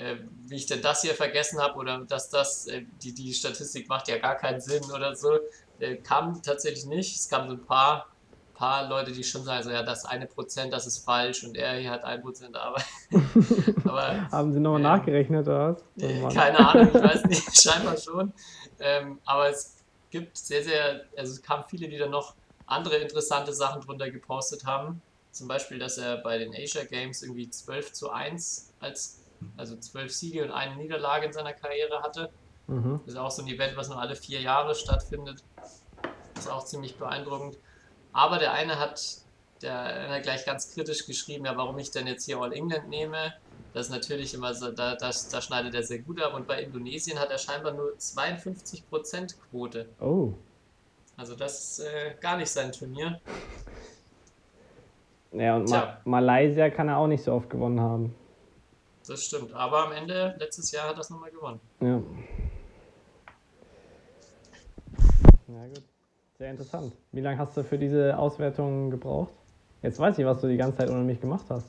[0.00, 3.88] äh, wie ich denn das hier vergessen habe oder dass das, äh, die, die Statistik
[3.88, 5.38] macht ja gar keinen Sinn oder so.
[5.78, 7.14] Äh, kam tatsächlich nicht.
[7.14, 8.06] Es kamen so ein paar,
[8.54, 11.74] paar Leute, die schon sagen, also, ja, das eine Prozent, das ist falsch und er
[11.74, 12.82] hier hat ein Prozent, aber,
[13.84, 16.02] aber Haben Sie nochmal Ähm, nachgerechnet oder was?
[16.02, 16.34] Äh.
[16.34, 18.32] Keine Ahnung, ich weiß nicht, scheinbar schon.
[18.78, 19.76] Ähm, aber es
[20.10, 22.34] gibt sehr, sehr, also es kamen viele, die dann noch
[22.66, 25.02] andere interessante Sachen drunter gepostet haben.
[25.30, 29.19] Zum Beispiel, dass er bei den Asia Games irgendwie 12 zu 1 als
[29.56, 32.30] also zwölf Siege und eine Niederlage in seiner Karriere hatte.
[32.66, 33.00] Mhm.
[33.04, 35.42] Das ist auch so ein Event, was nur alle vier Jahre stattfindet.
[36.34, 37.58] Das ist auch ziemlich beeindruckend.
[38.12, 39.18] Aber der eine hat,
[39.62, 42.88] der einer hat gleich ganz kritisch geschrieben, ja, warum ich denn jetzt hier All England
[42.88, 43.34] nehme.
[43.72, 46.34] Das ist natürlich immer so, da, das, da schneidet er sehr gut ab.
[46.34, 49.88] Und bei Indonesien hat er scheinbar nur 52% Quote.
[50.00, 50.32] Oh.
[51.16, 53.20] Also das ist äh, gar nicht sein Turnier.
[55.32, 55.70] Ja, und.
[55.70, 58.14] Ma Malaysia kann er auch nicht so oft gewonnen haben.
[59.10, 59.52] Das stimmt.
[59.54, 61.58] Aber am Ende, letztes Jahr hat es nochmal gewonnen.
[61.80, 62.00] Ja.
[65.48, 65.82] Ja, gut.
[66.38, 66.92] Sehr interessant.
[67.10, 69.32] Wie lange hast du für diese Auswertung gebraucht?
[69.82, 71.66] Jetzt weiß ich, was du die ganze Zeit ohne mich gemacht hast.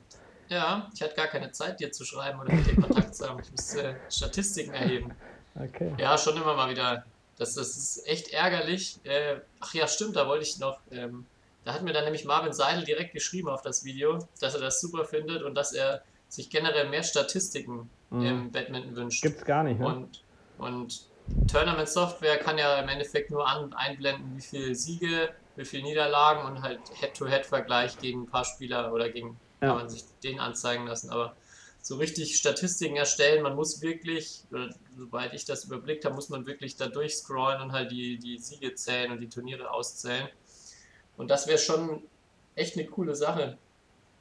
[0.50, 3.40] Ja, ich hatte gar keine Zeit, dir zu schreiben oder mit dir Kontakt zu haben.
[3.40, 5.12] Ich musste Statistiken erheben.
[5.56, 5.96] Okay.
[5.98, 7.06] Ja, schon immer mal wieder.
[7.40, 9.00] Das, das ist echt ärgerlich.
[9.04, 10.80] Äh, ach ja, stimmt, da wollte ich noch.
[10.92, 11.26] Ähm,
[11.66, 14.80] da hat mir dann nämlich Marvin Seidel direkt geschrieben auf das Video, dass er das
[14.80, 18.26] super findet und dass er sich generell mehr Statistiken Mhm.
[18.26, 19.22] im Badminton wünscht.
[19.22, 19.86] Gibt's gar nicht, ne?
[19.86, 20.24] Und,
[20.58, 21.06] und
[21.50, 26.46] Tournament Software kann ja im Endeffekt nur an, einblenden, wie viele Siege, wie viele Niederlagen
[26.46, 29.70] und halt Head-to-Head-Vergleich gegen ein paar Spieler oder gegen, Ja.
[29.70, 31.10] kann man sich den anzeigen lassen.
[31.10, 31.36] Aber
[31.82, 36.46] so richtig Statistiken erstellen, man muss wirklich, oder soweit ich das überblickt habe, muss man
[36.46, 40.28] wirklich da durchscrollen und halt die, die Siege zählen und die Turniere auszählen.
[41.18, 42.04] Und das wäre schon
[42.56, 43.58] echt eine coole Sache.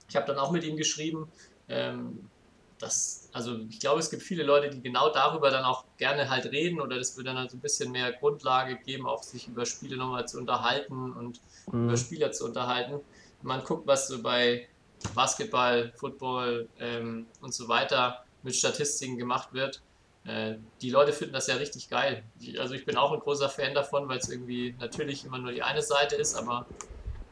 [0.09, 1.31] Ich habe dann auch mit ihm geschrieben,
[1.71, 2.31] ähm,
[2.79, 6.47] das, also ich glaube, es gibt viele Leute, die genau darüber dann auch gerne halt
[6.47, 9.67] reden oder das würde dann halt so ein bisschen mehr Grundlage geben, auch sich über
[9.67, 11.41] Spiele nochmal zu unterhalten und
[11.73, 11.85] Mhm.
[11.85, 12.93] über Spieler zu unterhalten.
[13.41, 14.69] Wenn man guckt, was so bei
[15.15, 19.83] Basketball, Football ähm, und so weiter mit Statistiken gemacht wird,
[20.25, 22.31] äh, die Leute finden das ja richtig geil.
[22.39, 25.53] Ich, also ich bin auch ein großer Fan davon, weil es irgendwie natürlich immer nur
[25.53, 26.71] die eine Seite ist, aber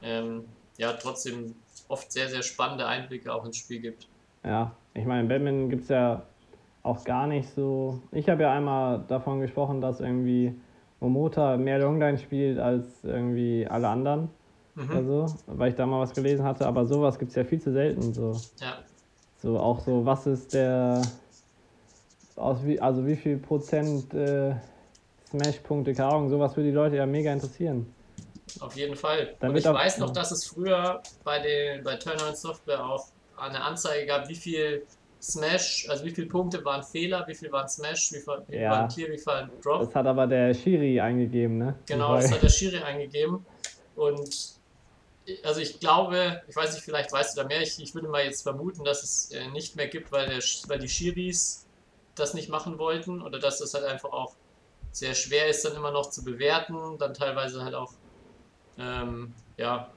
[0.01, 4.09] ähm, ja, trotzdem oft sehr, sehr spannende Einblicke auch ins Spiel gibt.
[4.45, 6.23] Ja, ich meine, in Badminton gibt es ja
[6.83, 8.01] auch gar nicht so.
[8.13, 10.55] Ich habe ja einmal davon gesprochen, dass irgendwie
[11.01, 14.31] Momota mehr Longline spielt als irgendwie alle anderen.
[14.75, 14.91] Mhm.
[14.93, 17.73] Also, weil ich da mal was gelesen hatte, aber sowas gibt es ja viel zu
[17.73, 18.15] selten.
[18.15, 18.41] So.
[18.61, 18.79] Ja.
[19.43, 21.03] so auch so, was ist der.
[22.37, 24.55] Aus wie, also wie viel Prozent äh,
[25.29, 27.93] Smash-Punkte, Ahnung, sowas würde die Leute ja mega interessieren.
[28.61, 29.35] Auf jeden Fall.
[29.41, 33.09] Dann und ich weiß noch, dass es früher bei, den, bei Tournament Software auch
[33.39, 34.87] eine Anzeige gab, wie viel
[35.21, 38.71] Smash, also wie viele Punkte waren Fehler, wie viel waren Smash, wie viel Ja.
[38.71, 39.81] waren Clear, wie viel waren Drop.
[39.81, 41.75] Das hat aber der Shiri eingegeben, ne?
[41.87, 43.45] Genau, das hat der Schiri eingegeben.
[43.97, 44.59] Und
[45.43, 48.25] also ich glaube, ich weiß nicht, vielleicht weißt du da mehr, ich, ich würde mal
[48.25, 51.67] jetzt vermuten, dass es äh, nicht mehr gibt, weil, der, weil die Schiris
[52.15, 54.35] das nicht machen wollten oder dass das halt einfach auch
[54.93, 57.93] sehr schwer ist, dann immer noch zu bewerten, dann teilweise halt auch
[58.79, 59.91] ähm, ja,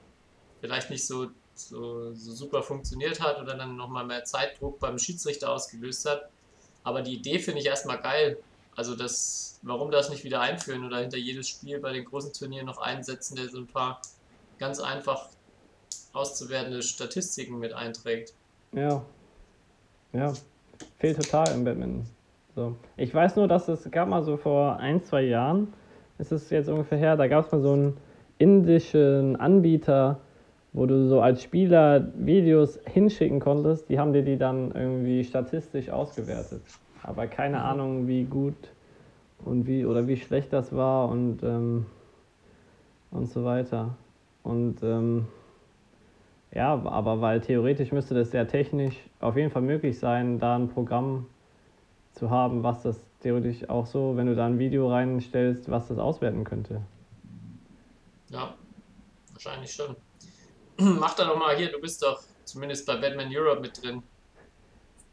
[0.59, 1.27] vielleicht nicht so,
[1.69, 6.29] so, so super funktioniert hat oder dann nochmal mehr Zeitdruck beim Schiedsrichter ausgelöst hat.
[6.83, 8.37] Aber die Idee finde ich erstmal geil.
[8.75, 12.65] Also das, warum das nicht wieder einführen oder hinter jedes Spiel bei den großen Turnieren
[12.65, 14.01] noch einsetzen, der so ein paar
[14.57, 15.27] ganz einfach
[16.13, 18.33] auszuwertende Statistiken mit einträgt.
[18.71, 19.03] Ja.
[20.13, 20.33] Ja.
[20.99, 22.05] Fehlt total im Badminton.
[22.55, 22.75] So.
[22.97, 25.73] Ich weiß nur, dass es gab mal so vor ein, zwei Jahren,
[26.17, 27.97] ist es jetzt ungefähr her, da gab es mal so einen
[28.37, 30.19] indischen Anbieter,
[30.73, 33.89] wo du so als Spieler Videos hinschicken konntest.
[33.89, 36.61] Die haben dir die dann irgendwie statistisch ausgewertet.
[37.03, 38.55] Aber keine Ahnung, wie gut
[39.43, 41.85] und wie oder wie schlecht das war und, ähm,
[43.09, 43.97] und so weiter.
[44.43, 45.27] Und ähm,
[46.53, 50.69] ja, aber weil theoretisch müsste das sehr technisch auf jeden Fall möglich sein, da ein
[50.69, 51.27] Programm
[52.13, 55.97] zu haben, was das theoretisch auch so, wenn du da ein Video reinstellst, was das
[55.97, 56.81] auswerten könnte.
[58.29, 58.53] Ja,
[59.33, 59.95] wahrscheinlich schon.
[60.99, 64.01] Mach da doch mal hier, du bist doch zumindest bei Batman Europe mit drin.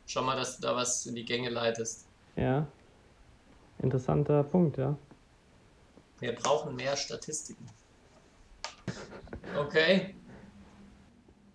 [0.07, 2.07] Schau mal, dass du da was in die Gänge leitest.
[2.37, 2.67] Ja.
[3.81, 4.97] Interessanter Punkt, ja.
[6.21, 7.67] Wir brauchen mehr Statistiken.
[9.57, 10.15] Okay,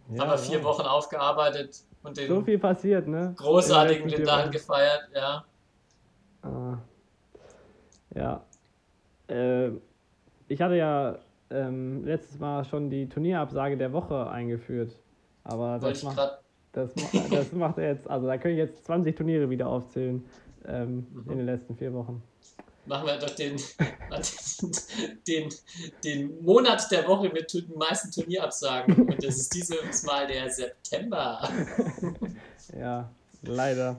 [0.10, 0.64] ja haben wir vier ja.
[0.64, 3.34] Wochen aufgearbeitet und den So viel passiert, ne?
[3.38, 5.46] großartigen Lindan gefeiert, ja.
[6.42, 6.78] Ah.
[8.16, 8.44] Ja.
[9.28, 9.72] Äh,
[10.48, 11.18] ich hatte ja
[11.54, 14.96] ähm, letztes Mal schon die Turnierabsage der Woche eingeführt.
[15.44, 16.40] Aber Wollte das macht,
[16.72, 16.94] das,
[17.32, 20.24] das macht er jetzt, also da können ich jetzt 20 Turniere wieder aufzählen
[20.68, 21.32] ähm, Mhm.
[21.32, 22.22] in den letzten vier Wochen.
[22.86, 23.56] Machen wir doch den,
[25.28, 25.50] den,
[26.04, 28.94] den Monat der Woche mit den meisten Turnierabsagen.
[29.08, 31.48] Und das ist dieses Mal der September.
[32.80, 33.10] Ja,
[33.44, 33.98] leider.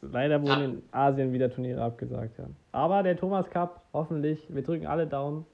[0.00, 0.64] Leider wurden Ja.
[0.64, 2.44] in Asien wieder Turniere abgesagt, ja.
[2.72, 5.44] Aber der Thomas Cup, hoffentlich, wir drücken alle Daumen,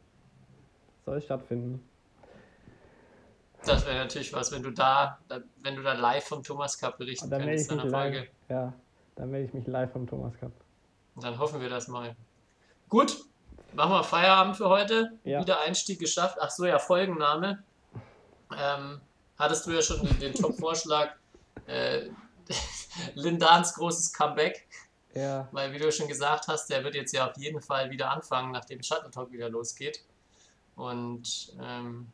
[1.07, 1.83] soll stattfinden.
[3.65, 6.99] Das wäre natürlich was, wenn du da, da- wenn du da live vom Thomas Cup
[6.99, 7.91] berichten Und dann könntest in live.
[7.91, 8.29] Folge.
[8.49, 8.73] Ja.
[9.17, 10.53] Dann melde ich mich live vom Thomas Cup.
[11.15, 12.15] Und dann hoffen wir das mal.
[12.89, 13.17] Gut,
[13.75, 15.13] machen wir Feierabend für heute.
[15.25, 15.41] Ja.
[15.41, 16.37] Wieder Einstieg geschafft.
[16.41, 17.63] Ach so, ja, Folgenname.
[18.57, 19.01] Ähm,
[19.39, 21.11] hattest du ja schon den, den Top-Vorschlag.
[21.67, 22.11] Äh,
[23.17, 24.69] Lindans großes Comeback.
[25.15, 28.09] Ja, Weil, wie du schon gesagt hast, der wird jetzt ja auf jeden Fall wieder
[28.13, 30.05] anfangen, nachdem Shuttle Talk wieder losgeht.
[30.77, 32.13] Und ähm,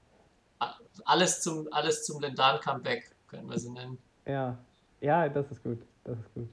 [1.04, 3.98] alles zum, alles zum Lindan-Comeback, können wir sie nennen.
[4.26, 4.58] ja.
[5.02, 5.82] Ja, das ist gut.
[6.04, 6.48] Das ist gut.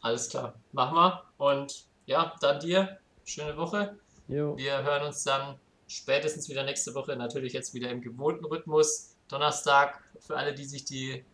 [0.00, 1.22] Alles klar, machen wir.
[1.38, 3.96] Und ja, dann dir, schöne Woche.
[4.26, 5.56] Jo, Wir hören uns dann
[5.86, 9.16] spätestens wieder nächste Woche, natürlich jetzt wieder im gewohnten Rhythmus.
[9.28, 11.24] Donnerstag, für alle, die sich die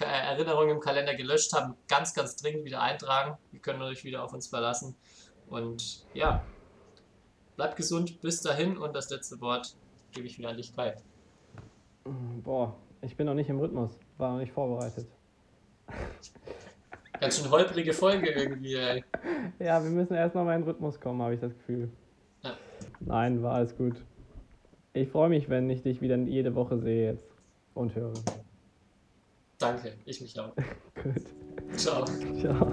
[0.00, 3.38] Erinnerungen im Kalender gelöscht haben, ganz, ganz dringend wieder eintragen.
[3.52, 4.96] Ihr könnt euch wieder auf uns verlassen.
[5.46, 6.44] Und ja,
[7.56, 8.76] bleibt gesund, bis dahin.
[8.76, 9.76] Und das letzte Wort
[10.12, 10.94] gebe ich wieder an dich, Kai.
[12.42, 13.98] boah, ich bin noch nicht im Rhythmus.
[14.18, 15.06] War noch nicht vorbereitet.
[17.20, 19.04] Ganz schön holprige Folge irgendwie, ey.
[19.58, 21.88] Ja, wir müssen erst noch mal in den Rhythmus kommen, habe ich das Gefühl.
[22.42, 22.56] Ja.
[23.00, 23.96] Nein, war alles gut.
[24.92, 27.26] Ich freue mich, wenn ich dich wieder jede Woche sehe jetzt
[27.74, 28.14] und höre.
[29.58, 30.54] Danke, ich mich auch.
[31.02, 31.24] Gut.
[31.76, 32.04] Ciao.
[32.04, 32.72] Ciao.